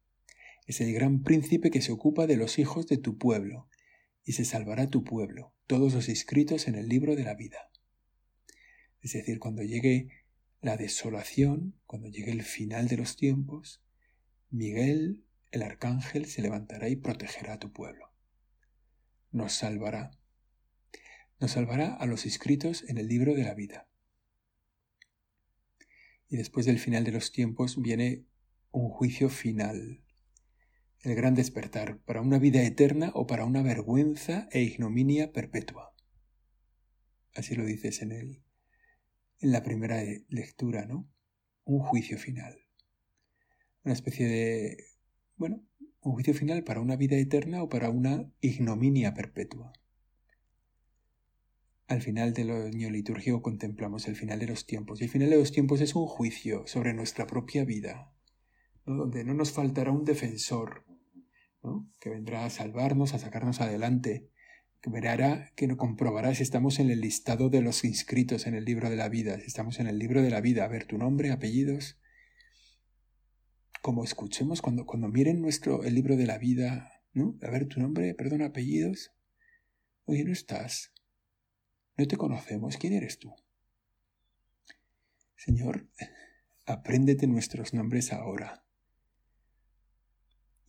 es 0.67 0.81
el 0.81 0.91
gran 0.91 1.23
príncipe 1.23 1.71
que 1.71 1.81
se 1.81 1.93
ocupa 1.93 2.27
de 2.27 2.35
los 2.35 2.59
hijos 2.59 2.87
de 2.87 2.97
tu 2.97 3.17
pueblo, 3.17 3.69
y 4.25 4.33
se 4.33 4.43
salvará 4.43 4.89
tu 4.89 5.05
pueblo, 5.05 5.53
todos 5.67 5.93
los 5.93 6.09
inscritos 6.09 6.67
en 6.67 6.75
el 6.75 6.89
libro 6.89 7.15
de 7.15 7.23
la 7.23 7.33
vida. 7.33 7.71
Es 8.99 9.13
decir, 9.13 9.39
cuando 9.39 9.63
llegue 9.63 10.09
la 10.59 10.75
desolación, 10.75 11.79
cuando 11.85 12.09
llegue 12.09 12.33
el 12.33 12.43
final 12.43 12.89
de 12.89 12.97
los 12.97 13.15
tiempos, 13.15 13.81
Miguel, 14.49 15.23
el 15.51 15.61
arcángel, 15.61 16.25
se 16.25 16.41
levantará 16.41 16.89
y 16.89 16.97
protegerá 16.97 17.53
a 17.53 17.59
tu 17.59 17.71
pueblo. 17.71 18.11
Nos 19.31 19.53
salvará. 19.53 20.11
Nos 21.41 21.53
salvará 21.53 21.95
a 21.95 22.05
los 22.05 22.27
inscritos 22.27 22.83
en 22.87 22.99
el 22.99 23.07
libro 23.07 23.33
de 23.33 23.43
la 23.43 23.55
vida. 23.55 23.89
Y 26.29 26.37
después 26.37 26.67
del 26.67 26.77
final 26.77 27.03
de 27.03 27.11
los 27.11 27.31
tiempos 27.31 27.81
viene 27.81 28.27
un 28.69 28.89
juicio 28.89 29.27
final, 29.27 30.03
el 30.99 31.15
gran 31.15 31.33
despertar, 31.33 31.97
para 32.03 32.21
una 32.21 32.37
vida 32.37 32.61
eterna 32.61 33.09
o 33.15 33.25
para 33.25 33.45
una 33.45 33.63
vergüenza 33.63 34.49
e 34.51 34.61
ignominia 34.61 35.33
perpetua. 35.33 35.95
Así 37.33 37.55
lo 37.55 37.65
dices 37.65 38.03
en 38.03 38.11
él, 38.11 38.43
en 39.39 39.51
la 39.51 39.63
primera 39.63 40.03
lectura, 40.29 40.85
¿no? 40.85 41.09
Un 41.63 41.79
juicio 41.79 42.19
final. 42.19 42.67
Una 43.83 43.95
especie 43.95 44.27
de, 44.27 44.77
bueno, 45.37 45.65
un 46.01 46.13
juicio 46.13 46.35
final 46.35 46.63
para 46.63 46.81
una 46.81 46.97
vida 46.97 47.15
eterna 47.15 47.63
o 47.63 47.67
para 47.67 47.89
una 47.89 48.31
ignominia 48.41 49.15
perpetua. 49.15 49.73
Al 51.91 52.01
final 52.01 52.33
del 52.33 52.51
año 52.51 52.89
litúrgico 52.89 53.41
contemplamos 53.41 54.07
el 54.07 54.15
final 54.15 54.39
de 54.39 54.47
los 54.47 54.65
tiempos 54.65 55.01
y 55.01 55.03
el 55.03 55.09
final 55.09 55.29
de 55.29 55.35
los 55.35 55.51
tiempos 55.51 55.81
es 55.81 55.93
un 55.93 56.05
juicio 56.05 56.63
sobre 56.65 56.93
nuestra 56.93 57.27
propia 57.27 57.65
vida, 57.65 58.13
donde 58.85 59.25
no 59.25 59.33
nos 59.33 59.51
faltará 59.51 59.91
un 59.91 60.05
defensor, 60.05 60.85
que 61.99 62.09
vendrá 62.09 62.45
a 62.45 62.49
salvarnos, 62.49 63.13
a 63.13 63.19
sacarnos 63.19 63.59
adelante, 63.59 64.29
que 64.79 64.89
verá, 64.89 65.51
que 65.57 65.67
nos 65.67 65.75
comprobará 65.75 66.33
si 66.33 66.43
estamos 66.43 66.79
en 66.79 66.91
el 66.91 67.01
listado 67.01 67.49
de 67.49 67.61
los 67.61 67.83
inscritos 67.83 68.47
en 68.47 68.55
el 68.55 68.63
libro 68.63 68.89
de 68.89 68.95
la 68.95 69.09
vida, 69.09 69.37
si 69.41 69.47
estamos 69.47 69.81
en 69.81 69.87
el 69.87 69.99
libro 69.99 70.21
de 70.21 70.29
la 70.29 70.39
vida, 70.39 70.63
a 70.63 70.69
ver 70.69 70.85
tu 70.85 70.97
nombre, 70.97 71.29
apellidos. 71.29 71.99
Como 73.81 74.05
escuchemos 74.05 74.61
cuando, 74.61 74.85
cuando 74.85 75.09
miren 75.09 75.41
nuestro, 75.41 75.83
el 75.83 75.95
libro 75.95 76.15
de 76.15 76.25
la 76.25 76.37
vida, 76.37 76.89
¿no? 77.11 77.37
A 77.41 77.49
ver 77.49 77.67
tu 77.67 77.81
nombre, 77.81 78.13
perdón, 78.13 78.43
apellidos. 78.43 79.11
Oye, 80.05 80.23
no 80.23 80.31
estás. 80.31 80.90
No 81.97 82.07
te 82.07 82.17
conocemos. 82.17 82.77
¿Quién 82.77 82.93
eres 82.93 83.19
tú? 83.19 83.33
Señor, 85.35 85.87
apréndete 86.65 87.27
nuestros 87.27 87.73
nombres 87.73 88.13
ahora 88.13 88.63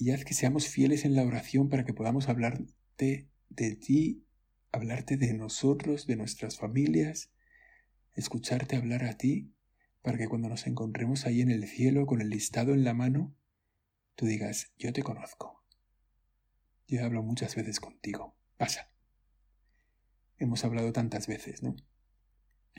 y 0.03 0.11
haz 0.11 0.25
que 0.25 0.35
seamos 0.35 0.67
fieles 0.67 1.05
en 1.05 1.15
la 1.15 1.23
oración 1.23 1.69
para 1.69 1.85
que 1.85 1.95
podamos 1.95 2.29
hablarte 2.29 3.31
de 3.51 3.77
ti, 3.77 4.27
hablarte 4.73 5.17
de 5.17 5.33
nosotros, 5.33 6.09
de 6.09 6.17
nuestras 6.17 6.59
familias, 6.59 7.31
escucharte 8.15 8.75
hablar 8.75 9.05
a 9.05 9.17
ti, 9.17 9.55
para 10.03 10.19
que 10.19 10.27
cuando 10.27 10.49
nos 10.49 10.67
encontremos 10.67 11.25
ahí 11.25 11.41
en 11.41 11.53
el 11.53 11.69
cielo 11.69 12.07
con 12.07 12.21
el 12.21 12.31
listado 12.31 12.75
en 12.75 12.83
la 12.83 12.95
mano, 12.95 13.37
tú 14.17 14.27
digas, 14.27 14.73
yo 14.77 14.93
te 14.93 15.05
conozco. 15.05 15.63
Yo 16.89 17.05
hablo 17.05 17.23
muchas 17.23 17.55
veces 17.55 17.79
contigo. 17.79 18.37
Pasa. 18.57 18.92
Hemos 20.43 20.65
hablado 20.65 20.93
tantas 20.93 21.29
veces, 21.29 21.63
¿no? 21.63 21.77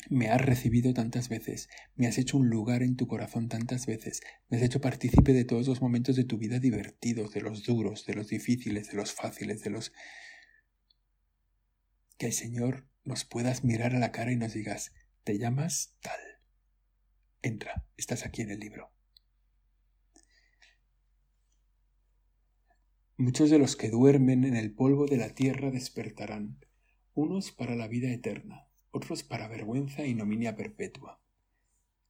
Me 0.09 0.27
has 0.27 0.41
recibido 0.41 0.93
tantas 0.93 1.29
veces, 1.29 1.69
me 1.95 2.07
has 2.07 2.17
hecho 2.17 2.37
un 2.37 2.49
lugar 2.49 2.83
en 2.83 2.97
tu 2.97 3.07
corazón 3.07 3.47
tantas 3.47 3.85
veces, 3.85 4.19
me 4.49 4.57
has 4.57 4.63
hecho 4.63 4.81
partícipe 4.81 5.31
de 5.31 5.45
todos 5.45 5.69
los 5.69 5.81
momentos 5.81 6.17
de 6.17 6.25
tu 6.25 6.37
vida 6.37 6.59
divertidos, 6.59 7.31
de 7.31 7.39
los 7.39 7.63
duros, 7.63 8.05
de 8.05 8.15
los 8.15 8.27
difíciles, 8.27 8.89
de 8.89 8.97
los 8.97 9.13
fáciles, 9.13 9.63
de 9.63 9.69
los... 9.69 9.93
Que 12.17 12.25
el 12.25 12.33
Señor 12.33 12.85
nos 13.05 13.23
puedas 13.23 13.63
mirar 13.63 13.95
a 13.95 13.99
la 13.99 14.11
cara 14.11 14.33
y 14.33 14.35
nos 14.35 14.51
digas, 14.51 14.91
te 15.23 15.37
llamas 15.37 15.95
tal. 16.01 16.19
Entra, 17.41 17.85
estás 17.95 18.25
aquí 18.25 18.41
en 18.41 18.51
el 18.51 18.59
libro. 18.59 18.91
Muchos 23.15 23.49
de 23.49 23.57
los 23.57 23.77
que 23.77 23.89
duermen 23.89 24.43
en 24.43 24.57
el 24.57 24.73
polvo 24.73 25.05
de 25.05 25.15
la 25.15 25.33
tierra 25.33 25.71
despertarán, 25.71 26.59
unos 27.13 27.51
para 27.51 27.75
la 27.75 27.87
vida 27.87 28.11
eterna 28.11 28.67
otros 28.93 29.23
para 29.23 29.47
vergüenza 29.47 30.05
y 30.05 30.13
nominia 30.13 30.55
perpetua. 30.55 31.19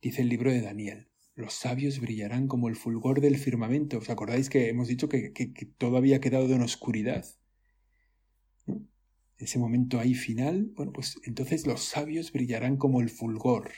Dice 0.01 0.21
el 0.21 0.27
libro 0.27 0.51
de 0.51 0.61
Daniel, 0.61 1.07
los 1.33 1.53
sabios 1.53 1.99
brillarán 1.99 2.47
como 2.47 2.67
el 2.67 2.75
fulgor 2.75 3.21
del 3.21 3.37
firmamento. 3.37 3.97
¿Os 3.97 4.09
acordáis 4.09 4.49
que 4.49 4.67
hemos 4.67 4.89
dicho 4.89 5.07
que, 5.07 5.31
todo 5.77 5.95
había 5.95 6.19
quedado 6.19 6.53
en 6.53 6.61
oscuridad? 6.61 7.25
Ese 9.37 9.59
momento 9.59 9.99
ahí 9.99 10.13
final, 10.13 10.71
bueno, 10.75 10.91
pues 10.91 11.17
entonces 11.23 11.65
los 11.65 11.83
sabios 11.83 12.33
brillarán 12.33 12.75
como 12.75 12.99
el 12.99 13.09
fulgor, 13.09 13.71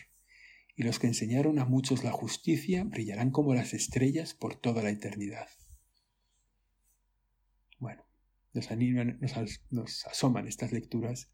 y 0.75 0.83
los 0.83 0.97
que 0.97 1.07
enseñaron 1.07 1.59
a 1.59 1.65
muchos 1.65 2.03
la 2.03 2.11
justicia 2.11 2.83
brillarán 2.83 3.29
como 3.29 3.53
las 3.53 3.73
estrellas 3.73 4.33
por 4.33 4.55
toda 4.55 4.81
la 4.81 4.89
eternidad. 4.89 5.47
Bueno, 7.77 8.04
nos 8.55 8.71
animan, 8.71 9.19
nos 9.69 10.07
asoman 10.07 10.47
estas 10.47 10.71
lecturas 10.71 11.29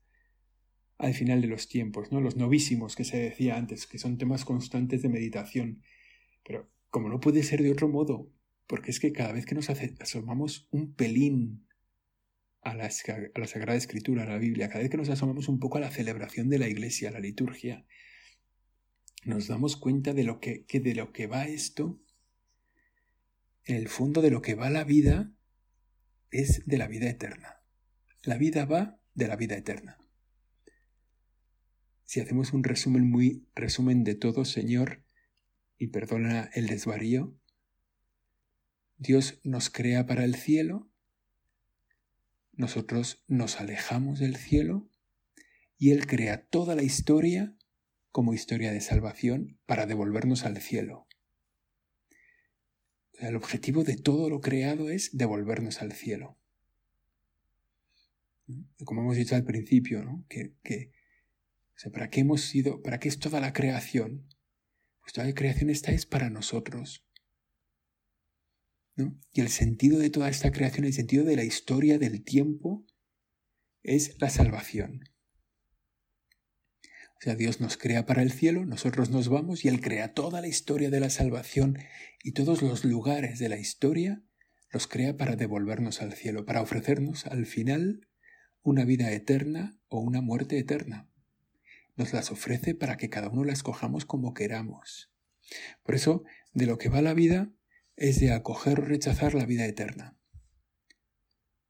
al 0.97 1.13
final 1.13 1.41
de 1.41 1.47
los 1.47 1.67
tiempos, 1.67 2.11
¿no? 2.11 2.21
Los 2.21 2.35
novísimos 2.35 2.95
que 2.95 3.03
se 3.03 3.17
decía 3.17 3.57
antes, 3.57 3.87
que 3.87 3.97
son 3.97 4.17
temas 4.17 4.45
constantes 4.45 5.01
de 5.01 5.09
meditación. 5.09 5.81
Pero 6.43 6.69
como 6.89 7.09
no 7.09 7.19
puede 7.19 7.43
ser 7.43 7.63
de 7.63 7.71
otro 7.71 7.89
modo, 7.89 8.31
porque 8.67 8.91
es 8.91 8.99
que 8.99 9.11
cada 9.11 9.33
vez 9.33 9.45
que 9.45 9.55
nos 9.55 9.69
asomamos 9.69 10.67
un 10.71 10.93
pelín 10.93 11.65
a 12.61 12.75
la, 12.75 12.85
a 12.85 13.47
Sagrada 13.47 13.77
Escritura, 13.77 14.23
a 14.23 14.27
la 14.27 14.37
Biblia, 14.37 14.67
cada 14.67 14.81
vez 14.81 14.91
que 14.91 14.97
nos 14.97 15.09
asomamos 15.09 15.47
un 15.47 15.59
poco 15.59 15.77
a 15.77 15.81
la 15.81 15.89
celebración 15.89 16.49
de 16.49 16.59
la 16.59 16.67
Iglesia, 16.67 17.09
a 17.09 17.13
la 17.13 17.19
liturgia, 17.19 17.85
nos 19.25 19.47
damos 19.47 19.77
cuenta 19.77 20.13
de 20.13 20.23
lo 20.23 20.39
que, 20.39 20.65
que 20.65 20.79
de 20.79 20.93
lo 20.93 21.11
que 21.11 21.27
va 21.27 21.47
esto, 21.47 21.99
en 23.65 23.75
el 23.75 23.89
fondo 23.89 24.21
de 24.21 24.31
lo 24.31 24.41
que 24.41 24.55
va 24.55 24.69
la 24.69 24.83
vida, 24.83 25.31
es 26.31 26.65
de 26.65 26.77
la 26.77 26.87
vida 26.87 27.09
eterna. 27.09 27.61
La 28.23 28.37
vida 28.37 28.65
va 28.65 28.99
de 29.13 29.27
la 29.27 29.35
vida 29.35 29.55
eterna. 29.55 29.97
Si 32.05 32.19
hacemos 32.19 32.53
un 32.53 32.63
resumen 32.63 33.09
muy 33.09 33.47
resumen 33.55 34.03
de 34.03 34.15
todo, 34.15 34.43
Señor, 34.45 35.03
y 35.77 35.87
perdona 35.87 36.49
el 36.53 36.67
desvarío, 36.67 37.37
Dios 38.97 39.39
nos 39.43 39.69
crea 39.69 40.05
para 40.05 40.23
el 40.23 40.35
cielo, 40.35 40.91
nosotros 42.53 43.23
nos 43.27 43.59
alejamos 43.59 44.19
del 44.19 44.35
cielo 44.35 44.89
y 45.77 45.91
Él 45.91 46.05
crea 46.05 46.45
toda 46.45 46.75
la 46.75 46.83
historia 46.83 47.55
como 48.11 48.33
historia 48.33 48.71
de 48.71 48.81
salvación 48.81 49.59
para 49.65 49.85
devolvernos 49.85 50.45
al 50.45 50.57
cielo. 50.57 51.07
El 53.21 53.35
objetivo 53.35 53.83
de 53.83 53.97
todo 53.97 54.29
lo 54.29 54.41
creado 54.41 54.89
es 54.89 55.15
devolvernos 55.15 55.81
al 55.81 55.91
cielo. 55.93 56.39
Como 58.83 59.01
hemos 59.01 59.15
dicho 59.15 59.35
al 59.35 59.43
principio, 59.43 60.03
¿no? 60.03 60.25
que, 60.27 60.55
que 60.63 60.91
¿para 61.93 62.09
qué 62.09 62.21
hemos 62.21 62.41
sido, 62.41 62.81
para 62.81 62.99
qué 62.99 63.07
es 63.07 63.19
toda 63.19 63.39
la 63.39 63.53
creación? 63.53 64.27
Pues 65.01 65.13
toda 65.13 65.27
la 65.27 65.35
creación 65.35 65.69
está 65.69 65.91
es 65.91 66.07
para 66.07 66.31
nosotros. 66.31 67.05
¿no? 68.95 69.15
Y 69.33 69.41
el 69.41 69.49
sentido 69.49 69.99
de 69.99 70.09
toda 70.09 70.27
esta 70.27 70.51
creación, 70.51 70.85
el 70.85 70.93
sentido 70.93 71.23
de 71.23 71.35
la 71.35 71.43
historia 71.43 71.99
del 71.99 72.23
tiempo, 72.23 72.85
es 73.83 74.19
la 74.19 74.31
salvación. 74.31 75.10
O 77.21 77.23
sea, 77.23 77.35
Dios 77.35 77.61
nos 77.61 77.77
crea 77.77 78.07
para 78.07 78.23
el 78.23 78.31
cielo, 78.31 78.65
nosotros 78.65 79.11
nos 79.11 79.29
vamos 79.29 79.63
y 79.63 79.67
Él 79.67 79.79
crea 79.79 80.15
toda 80.15 80.41
la 80.41 80.47
historia 80.47 80.89
de 80.89 80.99
la 80.99 81.11
salvación 81.11 81.77
y 82.23 82.31
todos 82.31 82.63
los 82.63 82.83
lugares 82.83 83.37
de 83.37 83.47
la 83.47 83.59
historia 83.59 84.23
los 84.71 84.87
crea 84.87 85.17
para 85.17 85.35
devolvernos 85.35 86.01
al 86.01 86.13
cielo, 86.13 86.45
para 86.45 86.63
ofrecernos 86.63 87.27
al 87.27 87.45
final 87.45 88.07
una 88.63 88.85
vida 88.85 89.11
eterna 89.11 89.77
o 89.87 89.99
una 89.99 90.21
muerte 90.21 90.57
eterna. 90.57 91.11
Nos 91.95 92.11
las 92.11 92.31
ofrece 92.31 92.73
para 92.73 92.97
que 92.97 93.11
cada 93.11 93.29
uno 93.29 93.43
las 93.43 93.61
cojamos 93.61 94.05
como 94.05 94.33
queramos. 94.33 95.11
Por 95.83 95.93
eso, 95.93 96.23
de 96.53 96.65
lo 96.65 96.79
que 96.79 96.89
va 96.89 97.03
la 97.03 97.13
vida 97.13 97.51
es 97.97 98.19
de 98.19 98.31
acoger 98.31 98.79
o 98.79 98.85
rechazar 98.85 99.35
la 99.35 99.45
vida 99.45 99.67
eterna. 99.67 100.17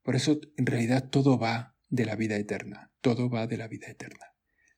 Por 0.02 0.16
eso, 0.16 0.40
en 0.56 0.66
realidad, 0.66 1.10
todo 1.10 1.38
va 1.38 1.76
de 1.90 2.06
la 2.06 2.16
vida 2.16 2.38
eterna, 2.38 2.94
todo 3.02 3.30
va 3.30 3.48
de 3.48 3.58
la 3.58 3.68
vida 3.68 3.88
eterna. 3.88 4.31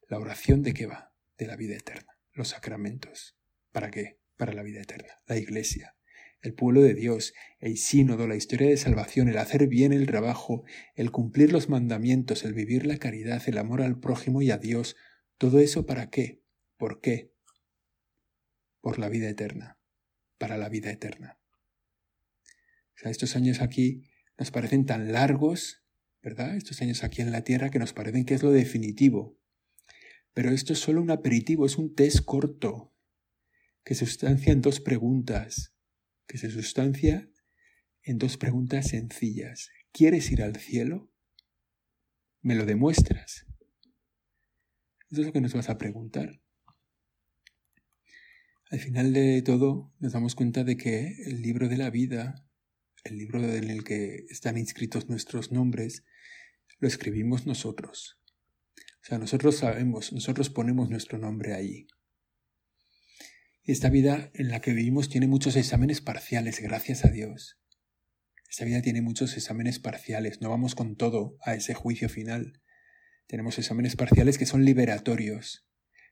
La 0.08 0.20
oración 0.20 0.64
de 0.64 0.74
qué 0.74 0.86
va? 0.86 1.14
De 1.38 1.48
la 1.48 1.56
vida 1.56 1.76
eterna. 1.76 2.18
Los 2.34 2.50
sacramentos. 2.50 3.38
¿Para 3.72 3.92
qué? 3.92 4.20
Para 4.38 4.54
la 4.54 4.64
vida 4.64 4.82
eterna. 4.82 5.20
La 5.28 5.38
iglesia. 5.38 5.96
El 6.42 6.54
pueblo 6.54 6.82
de 6.82 6.94
Dios, 6.94 7.34
el 7.60 7.78
sínodo, 7.78 8.28
la 8.28 8.36
historia 8.36 8.68
de 8.68 8.76
salvación, 8.76 9.30
el 9.30 9.38
hacer 9.38 9.68
bien 9.68 9.94
el 9.94 10.06
trabajo, 10.06 10.66
el 10.96 11.10
cumplir 11.10 11.54
los 11.54 11.70
mandamientos, 11.70 12.44
el 12.44 12.54
vivir 12.54 12.86
la 12.86 12.98
caridad, 12.98 13.42
el 13.48 13.58
amor 13.58 13.82
al 13.82 14.00
prójimo 14.00 14.42
y 14.42 14.52
a 14.52 14.58
Dios. 14.58 14.98
¿Todo 15.38 15.60
eso 15.60 15.86
para 15.86 16.10
qué? 16.10 16.44
¿Por 16.78 17.00
qué? 17.00 17.32
Por 18.82 19.00
la 19.00 19.08
vida 19.08 19.30
eterna. 19.30 19.80
Para 20.38 20.58
la 20.58 20.68
vida 20.68 20.92
eterna. 20.92 21.40
Estos 23.10 23.36
años 23.36 23.62
aquí 23.62 24.10
nos 24.38 24.52
parecen 24.52 24.86
tan 24.86 25.12
largos, 25.12 25.84
¿verdad? 26.22 26.56
Estos 26.56 26.82
años 26.82 27.04
aquí 27.04 27.22
en 27.22 27.32
la 27.32 27.44
tierra 27.44 27.70
que 27.70 27.80
nos 27.80 27.94
parecen 27.94 28.26
que 28.26 28.34
es 28.34 28.44
lo 28.44 28.52
definitivo. 28.52 29.38
Pero 30.34 30.50
esto 30.52 30.74
es 30.74 30.80
solo 30.80 31.02
un 31.02 31.12
aperitivo, 31.12 31.66
es 31.66 31.78
un 31.78 31.94
test 31.94 32.26
corto, 32.26 32.94
que 33.84 33.96
se 33.96 34.06
sustancia 34.06 34.52
en 34.52 34.62
dos 34.62 34.80
preguntas, 34.80 35.76
que 36.28 36.38
se 36.38 36.50
sustancia 36.50 37.30
en 38.02 38.18
dos 38.18 38.38
preguntas 38.38 38.88
sencillas. 38.90 39.70
¿Quieres 39.92 40.32
ir 40.32 40.42
al 40.42 40.56
cielo? 40.56 41.12
¿Me 42.42 42.56
lo 42.56 42.66
demuestras? 42.66 43.46
Eso 45.12 45.22
es 45.22 45.28
lo 45.28 45.34
que 45.34 45.42
nos 45.42 45.54
vas 45.54 45.70
a 45.70 45.78
preguntar. 45.78 46.42
Al 48.72 48.80
final 48.80 49.14
de 49.14 49.44
todo 49.44 49.94
nos 50.00 50.14
damos 50.14 50.34
cuenta 50.34 50.64
de 50.64 50.78
que 50.78 51.16
el 51.28 51.44
libro 51.44 51.70
de 51.70 51.78
la 51.78 51.92
vida, 51.92 52.48
el 53.04 53.20
libro 53.20 53.44
en 53.44 53.70
el 53.70 53.84
que 53.84 54.26
están 54.30 54.58
inscritos 54.58 55.10
nuestros 55.10 55.52
nombres, 55.52 56.04
lo 56.80 56.88
escribimos 56.88 57.46
nosotros. 57.46 58.20
O 59.04 59.06
sea, 59.06 59.18
nosotros 59.18 59.58
sabemos, 59.58 60.14
nosotros 60.14 60.50
ponemos 60.50 60.90
nuestro 60.90 61.18
nombre 61.18 61.54
ahí. 61.54 61.88
Esta 63.66 63.90
vida 63.90 64.32
en 64.34 64.48
la 64.48 64.62
que 64.62 64.72
vivimos 64.72 65.10
tiene 65.10 65.28
muchos 65.28 65.58
exámenes 65.58 66.00
parciales, 66.00 66.62
gracias 66.62 67.04
a 67.04 67.10
Dios. 67.10 67.60
Esta 68.50 68.64
vida 68.64 68.82
tiene 68.82 69.02
muchos 69.02 69.36
exámenes 69.36 69.80
parciales, 69.80 70.40
no 70.40 70.50
vamos 70.50 70.74
con 70.74 70.96
todo 70.96 71.36
a 71.42 71.54
ese 71.54 71.74
juicio 71.74 72.08
final. 72.08 72.62
Tenemos 73.28 73.60
exámenes 73.60 73.98
parciales 73.98 74.38
que 74.38 74.46
son 74.46 74.64
liberatorios. 74.64 75.68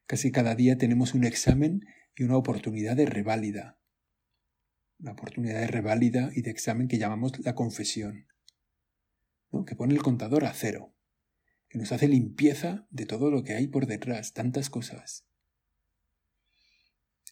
Casi 0.06 0.34
cada 0.34 0.56
día 0.56 0.78
tenemos 0.78 1.14
un 1.14 1.24
examen 1.24 1.86
y 2.18 2.24
una 2.24 2.36
oportunidad 2.36 2.98
de 2.98 3.06
reválida. 3.06 3.80
Una 5.00 5.14
oportunidad 5.14 5.62
de 5.62 5.68
reválida 5.68 6.30
y 6.36 6.42
de 6.42 6.52
examen 6.52 6.90
que 6.90 6.98
llamamos 6.98 7.40
la 7.40 7.56
confesión, 7.56 8.28
¿no? 9.50 9.64
que 9.64 9.78
pone 9.78 9.94
el 9.94 10.02
contador 10.02 10.44
a 10.44 10.54
cero 10.54 10.94
que 11.72 11.78
nos 11.78 11.94
hace 11.94 12.10
limpieza 12.10 12.86
de 12.90 13.06
todo 13.06 13.32
lo 13.32 13.44
que 13.44 13.54
hay 13.54 13.68
por 13.68 13.88
detrás, 13.88 14.34
tantas 14.34 14.70
cosas. 14.70 15.26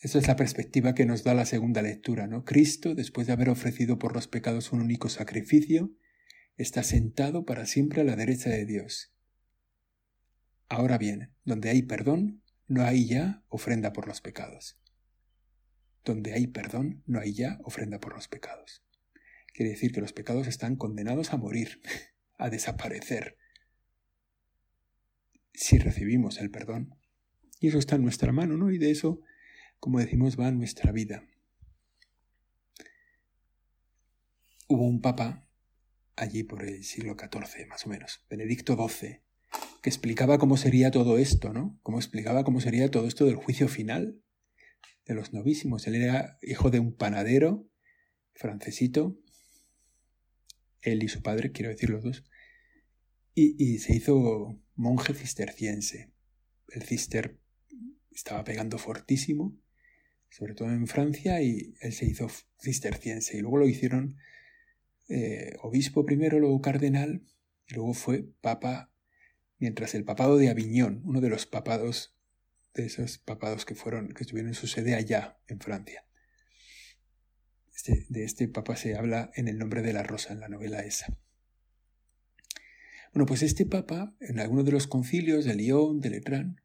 Esa 0.02 0.18
es 0.18 0.30
la 0.30 0.38
perspectiva 0.38 0.96
que 0.96 1.06
nos 1.06 1.26
da 1.26 1.34
la 1.34 1.46
segunda 1.46 1.82
lectura, 1.82 2.26
¿no? 2.26 2.46
Cristo, 2.46 2.96
después 2.96 3.28
de 3.28 3.34
haber 3.34 3.50
ofrecido 3.50 4.00
por 4.00 4.14
los 4.16 4.30
pecados 4.30 4.72
un 4.72 4.80
único 4.80 5.10
sacrificio, 5.10 5.92
está 6.56 6.84
sentado 6.84 7.44
para 7.44 7.66
siempre 7.66 8.00
a 8.00 8.06
la 8.06 8.16
derecha 8.16 8.50
de 8.50 8.66
Dios. 8.66 9.14
Ahora 10.70 10.98
bien, 10.98 11.34
donde 11.44 11.70
hay 11.70 11.82
perdón, 11.82 12.42
no 12.66 12.86
hay 12.86 13.08
ya 13.08 13.44
ofrenda 13.50 13.92
por 13.92 14.08
los 14.08 14.22
pecados. 14.22 14.80
Donde 16.06 16.32
hay 16.32 16.48
perdón, 16.48 17.04
no 17.06 17.20
hay 17.20 17.34
ya 17.34 17.60
ofrenda 17.66 18.00
por 18.00 18.16
los 18.16 18.30
pecados. 18.30 18.86
Quiere 19.54 19.72
decir 19.72 19.92
que 19.92 20.00
los 20.00 20.14
pecados 20.14 20.48
están 20.48 20.78
condenados 20.78 21.34
a 21.34 21.38
morir, 21.38 21.82
a 22.38 22.50
desaparecer, 22.50 23.39
si 25.60 25.78
recibimos 25.78 26.40
el 26.40 26.52
perdón. 26.52 26.96
Y 27.60 27.68
eso 27.68 27.80
está 27.80 27.98
en 27.98 28.04
nuestra 28.04 28.32
mano, 28.32 28.56
¿no? 28.56 28.72
Y 28.72 28.78
de 28.78 28.92
eso, 28.92 29.20
como 29.82 30.00
decimos, 30.00 30.40
va 30.40 30.50
nuestra 30.52 30.94
vida. 30.94 31.28
Hubo 34.70 34.88
un 34.88 35.02
papa 35.02 35.46
allí 36.16 36.44
por 36.44 36.64
el 36.64 36.86
siglo 36.86 37.18
XIV, 37.20 37.68
más 37.68 37.86
o 37.86 37.90
menos, 37.90 38.26
Benedicto 38.30 38.78
XII, 38.78 39.20
que 39.82 39.90
explicaba 39.90 40.38
cómo 40.38 40.56
sería 40.56 40.92
todo 40.92 41.18
esto, 41.18 41.52
¿no? 41.52 41.78
Cómo 41.84 41.98
explicaba 41.98 42.46
cómo 42.46 42.62
sería 42.62 42.90
todo 42.90 43.06
esto 43.06 43.26
del 43.26 43.36
juicio 43.36 43.68
final 43.68 44.22
de 45.06 45.14
los 45.14 45.34
novísimos. 45.34 45.88
Él 45.88 45.96
era 45.96 46.38
hijo 46.42 46.70
de 46.70 46.80
un 46.80 46.96
panadero 46.96 47.68
francesito, 48.34 49.20
él 50.82 51.04
y 51.04 51.10
su 51.10 51.22
padre, 51.22 51.52
quiero 51.52 51.70
decir 51.70 51.90
los 51.90 52.04
dos, 52.04 52.24
y, 53.36 53.78
se 53.80 53.96
hizo 53.96 54.60
monje 54.80 55.14
cisterciense. 55.14 56.10
El 56.70 56.84
cister 56.84 57.38
estaba 58.12 58.46
pegando 58.46 58.78
fortísimo, 58.78 59.58
sobre 60.30 60.54
todo 60.54 60.70
en 60.70 60.88
Francia, 60.88 61.42
y 61.42 61.76
él 61.82 61.92
se 61.92 62.06
hizo 62.06 62.30
cisterciense. 62.62 63.38
Y 63.38 63.42
luego 63.42 63.58
lo 63.58 63.68
hicieron 63.68 64.18
eh, 65.10 65.58
obispo 65.62 66.06
primero, 66.06 66.40
luego 66.40 66.62
cardenal, 66.62 67.24
y 67.68 67.74
luego 67.74 67.94
fue 67.94 68.24
papa, 68.42 68.92
mientras 69.58 69.96
el 69.96 70.06
papado 70.06 70.38
de 70.38 70.50
Aviñón, 70.50 71.02
uno 71.04 71.20
de 71.20 71.30
los 71.30 71.46
papados, 71.46 72.16
de 72.74 72.86
esos 72.86 73.18
papados 73.18 73.66
que 73.66 73.76
fueron, 73.76 74.14
que 74.14 74.24
estuvieron 74.24 74.50
en 74.50 74.56
su 74.56 74.68
sede 74.68 74.96
allá, 74.96 75.40
en 75.48 75.60
Francia. 75.60 76.06
Este, 77.76 78.06
de 78.08 78.24
este 78.24 78.48
papa 78.48 78.78
se 78.78 78.96
habla 78.96 79.30
en 79.36 79.50
el 79.50 79.58
nombre 79.58 79.82
de 79.82 79.92
la 79.92 80.04
rosa, 80.04 80.32
en 80.32 80.40
la 80.40 80.48
novela 80.48 80.80
esa. 80.86 81.18
Bueno, 83.14 83.26
pues 83.26 83.42
este 83.42 83.66
papa, 83.66 84.16
en 84.20 84.40
alguno 84.40 84.64
de 84.64 84.72
los 84.72 84.86
concilios 84.86 85.44
de 85.44 85.56
Lyon, 85.56 86.00
de 86.00 86.12
Letrán, 86.12 86.62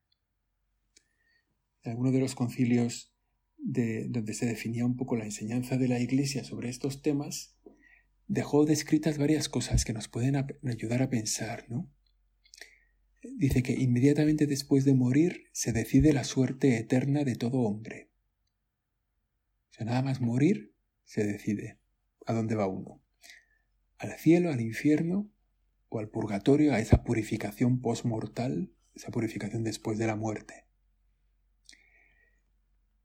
en 1.82 1.92
alguno 1.92 2.12
de 2.12 2.20
los 2.20 2.34
concilios 2.34 3.14
de, 3.56 4.08
donde 4.08 4.34
se 4.34 4.44
definía 4.44 4.84
un 4.84 4.96
poco 4.96 5.16
la 5.16 5.24
enseñanza 5.24 5.78
de 5.78 5.88
la 5.88 6.00
Iglesia 6.00 6.44
sobre 6.44 6.68
estos 6.68 7.00
temas, 7.00 7.56
dejó 8.26 8.66
descritas 8.66 9.16
varias 9.16 9.48
cosas 9.48 9.86
que 9.86 9.94
nos 9.94 10.08
pueden 10.08 10.36
ayudar 10.36 11.02
a 11.02 11.08
pensar, 11.08 11.64
¿no? 11.68 11.90
Dice 13.22 13.62
que 13.62 13.72
inmediatamente 13.72 14.46
después 14.46 14.84
de 14.84 14.92
morir 14.92 15.44
se 15.52 15.72
decide 15.72 16.12
la 16.12 16.24
suerte 16.24 16.76
eterna 16.76 17.24
de 17.24 17.36
todo 17.36 17.60
hombre. 17.60 18.10
O 19.70 19.74
sea, 19.74 19.86
nada 19.86 20.02
más 20.02 20.20
morir 20.20 20.74
se 21.04 21.24
decide 21.24 21.78
a 22.26 22.34
dónde 22.34 22.54
va 22.54 22.66
uno. 22.66 23.02
Al 23.96 24.12
cielo, 24.18 24.52
al 24.52 24.60
infierno 24.60 25.30
al 25.98 26.08
purgatorio, 26.08 26.72
a 26.72 26.80
esa 26.80 27.02
purificación 27.04 27.80
postmortal, 27.80 28.72
esa 28.94 29.10
purificación 29.10 29.64
después 29.64 29.98
de 29.98 30.06
la 30.06 30.16
muerte. 30.16 30.66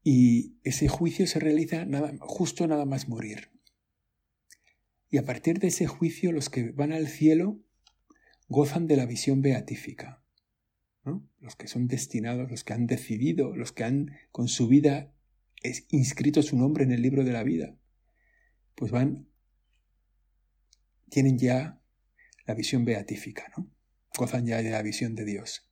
Y 0.04 0.58
ese 0.63 0.88
juicio 0.88 1.28
se 1.28 1.39
realiza 1.39 1.86
justo 2.19 2.67
nada 2.67 2.86
más 2.86 3.10
morir. 3.10 3.52
Y 5.10 5.17
a 5.17 5.25
partir 5.25 5.60
de 5.60 5.67
ese 5.67 5.88
juicio 5.88 6.32
los 6.32 6.49
que 6.49 6.71
van 6.71 6.93
al 6.93 7.08
cielo 7.08 7.60
gozan 8.47 8.88
de 8.88 8.97
la 8.97 9.06
visión 9.06 9.41
beatífica. 9.41 10.23
Los 11.39 11.56
que 11.56 11.67
son 11.67 11.88
destinados, 11.88 12.52
los 12.52 12.63
que 12.63 12.73
han 12.73 12.86
decidido, 12.86 13.56
los 13.56 13.71
que 13.71 13.84
han 13.84 14.12
con 14.32 14.47
su 14.47 14.67
vida 14.67 15.13
inscrito 15.89 16.41
su 16.41 16.58
nombre 16.58 16.84
en 16.84 16.91
el 16.91 17.02
libro 17.02 17.23
de 17.23 17.34
la 17.34 17.43
vida, 17.43 17.75
pues 18.75 18.91
van, 18.91 19.28
tienen 21.10 21.38
ya 21.38 21.79
la 22.50 22.56
visión 22.56 22.84
beatífica, 22.84 23.44
¿no? 23.56 23.70
Gozan 24.18 24.48
ya 24.48 24.64
de 24.64 24.72
la 24.72 24.82
visión 24.82 25.14
de 25.14 25.24
Dios. 25.24 25.70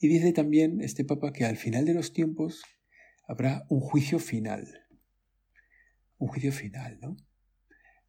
Y 0.00 0.08
dice 0.08 0.32
también 0.32 0.80
este 0.80 1.04
Papa 1.04 1.32
que 1.32 1.44
al 1.44 1.56
final 1.56 1.84
de 1.84 1.94
los 1.94 2.12
tiempos 2.12 2.64
habrá 3.28 3.64
un 3.68 3.78
juicio 3.78 4.18
final. 4.18 4.84
Un 6.18 6.26
juicio 6.26 6.50
final, 6.50 6.98
¿no? 7.00 7.16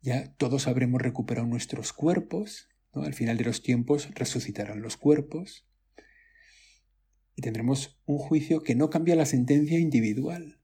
Ya 0.02 0.34
todos 0.38 0.68
habremos 0.68 1.04
recuperado 1.04 1.46
nuestros 1.46 1.94
cuerpos, 1.94 2.68
¿no? 2.96 3.04
Al 3.04 3.14
final 3.14 3.38
de 3.38 3.44
los 3.44 3.62
tiempos 3.62 4.10
resucitarán 4.16 4.82
los 4.82 4.98
cuerpos 4.98 5.70
y 7.36 7.44
tendremos 7.44 8.02
un 8.08 8.18
juicio 8.18 8.64
que 8.64 8.74
no 8.74 8.90
cambia 8.90 9.16
la 9.16 9.28
sentencia 9.28 9.80
individual. 9.80 10.60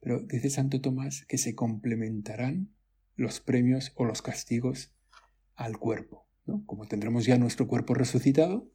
Pero 0.00 0.18
dice 0.18 0.50
Santo 0.50 0.80
Tomás 0.80 1.24
que 1.28 1.38
se 1.38 1.54
complementarán 1.54 2.74
los 3.14 3.38
premios 3.38 3.92
o 3.94 4.04
los 4.04 4.20
castigos 4.20 4.93
al 5.56 5.78
cuerpo. 5.78 6.28
¿no? 6.46 6.64
Como 6.66 6.86
tendremos 6.86 7.24
ya 7.24 7.38
nuestro 7.38 7.66
cuerpo 7.66 7.94
resucitado, 7.94 8.70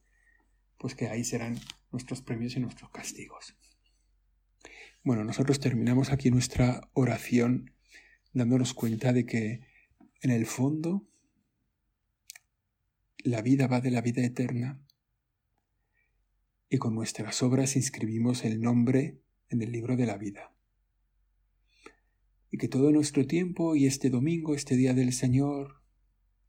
pues 0.78 0.96
que 0.96 1.08
ahí 1.08 1.24
serán 1.24 1.60
nuestros 1.92 2.22
premios 2.22 2.56
y 2.56 2.60
nuestros 2.60 2.90
castigos. 2.92 3.56
Bueno, 5.04 5.24
nosotros 5.24 5.60
terminamos 5.60 6.12
aquí 6.12 6.32
nuestra 6.32 6.90
oración 6.94 7.74
dándonos 8.34 8.74
cuenta 8.74 9.14
de 9.14 9.26
que 9.26 9.62
en 10.22 10.32
el 10.32 10.46
fondo 10.46 11.08
la 13.24 13.42
vida 13.42 13.68
va 13.68 13.82
de 13.82 13.92
la 13.92 14.02
vida 14.02 14.24
eterna 14.24 14.82
y 16.70 16.78
con 16.78 16.94
nuestras 16.94 17.42
obras 17.42 17.76
inscribimos 17.76 18.46
el 18.46 18.62
nombre 18.62 19.22
en 19.50 19.62
el 19.62 19.72
libro 19.72 19.98
de 19.98 20.06
la 20.06 20.18
vida. 20.18 20.54
Y 22.52 22.58
que 22.58 22.68
todo 22.68 22.92
nuestro 22.92 23.26
tiempo 23.26 23.76
y 23.76 23.88
este 23.88 24.10
domingo, 24.10 24.56
este 24.56 24.76
día 24.76 24.94
del 24.94 25.14
Señor, 25.14 25.79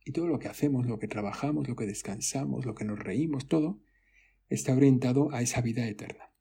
y 0.05 0.13
todo 0.13 0.27
lo 0.27 0.39
que 0.39 0.49
hacemos, 0.49 0.87
lo 0.87 0.99
que 0.99 1.09
trabajamos, 1.09 1.69
lo 1.69 1.77
que 1.77 1.87
descansamos, 1.87 2.65
lo 2.67 2.75
que 2.75 2.85
nos 2.85 2.99
reímos, 2.99 3.49
todo, 3.49 3.81
está 4.49 4.75
orientado 4.75 5.33
a 5.33 5.43
esa 5.43 5.61
vida 5.61 5.87
eterna. 5.87 6.33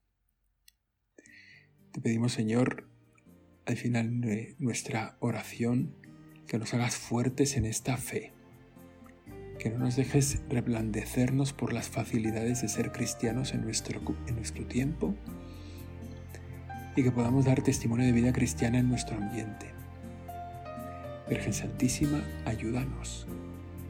Te 1.91 2.01
pedimos, 2.01 2.33
Señor, 2.33 2.89
al 3.65 3.77
final 3.77 4.21
de 4.21 4.55
nuestra 4.59 5.17
oración, 5.19 5.95
que 6.47 6.57
nos 6.57 6.73
hagas 6.73 6.95
fuertes 6.95 7.55
en 7.57 7.65
esta 7.65 7.97
fe, 7.97 8.33
que 9.59 9.69
no 9.69 9.77
nos 9.77 9.95
dejes 9.95 10.41
reblandecernos 10.49 11.53
por 11.53 11.73
las 11.73 11.89
facilidades 11.89 12.61
de 12.61 12.69
ser 12.69 12.91
cristianos 12.91 13.53
en 13.53 13.61
nuestro, 13.61 14.01
en 14.27 14.35
nuestro 14.35 14.65
tiempo 14.65 15.15
y 16.95 17.03
que 17.03 17.11
podamos 17.11 17.45
dar 17.45 17.61
testimonio 17.61 18.05
de 18.05 18.11
vida 18.11 18.33
cristiana 18.33 18.79
en 18.79 18.89
nuestro 18.89 19.17
ambiente. 19.17 19.67
Virgen 21.29 21.53
Santísima, 21.53 22.23
ayúdanos. 22.45 23.27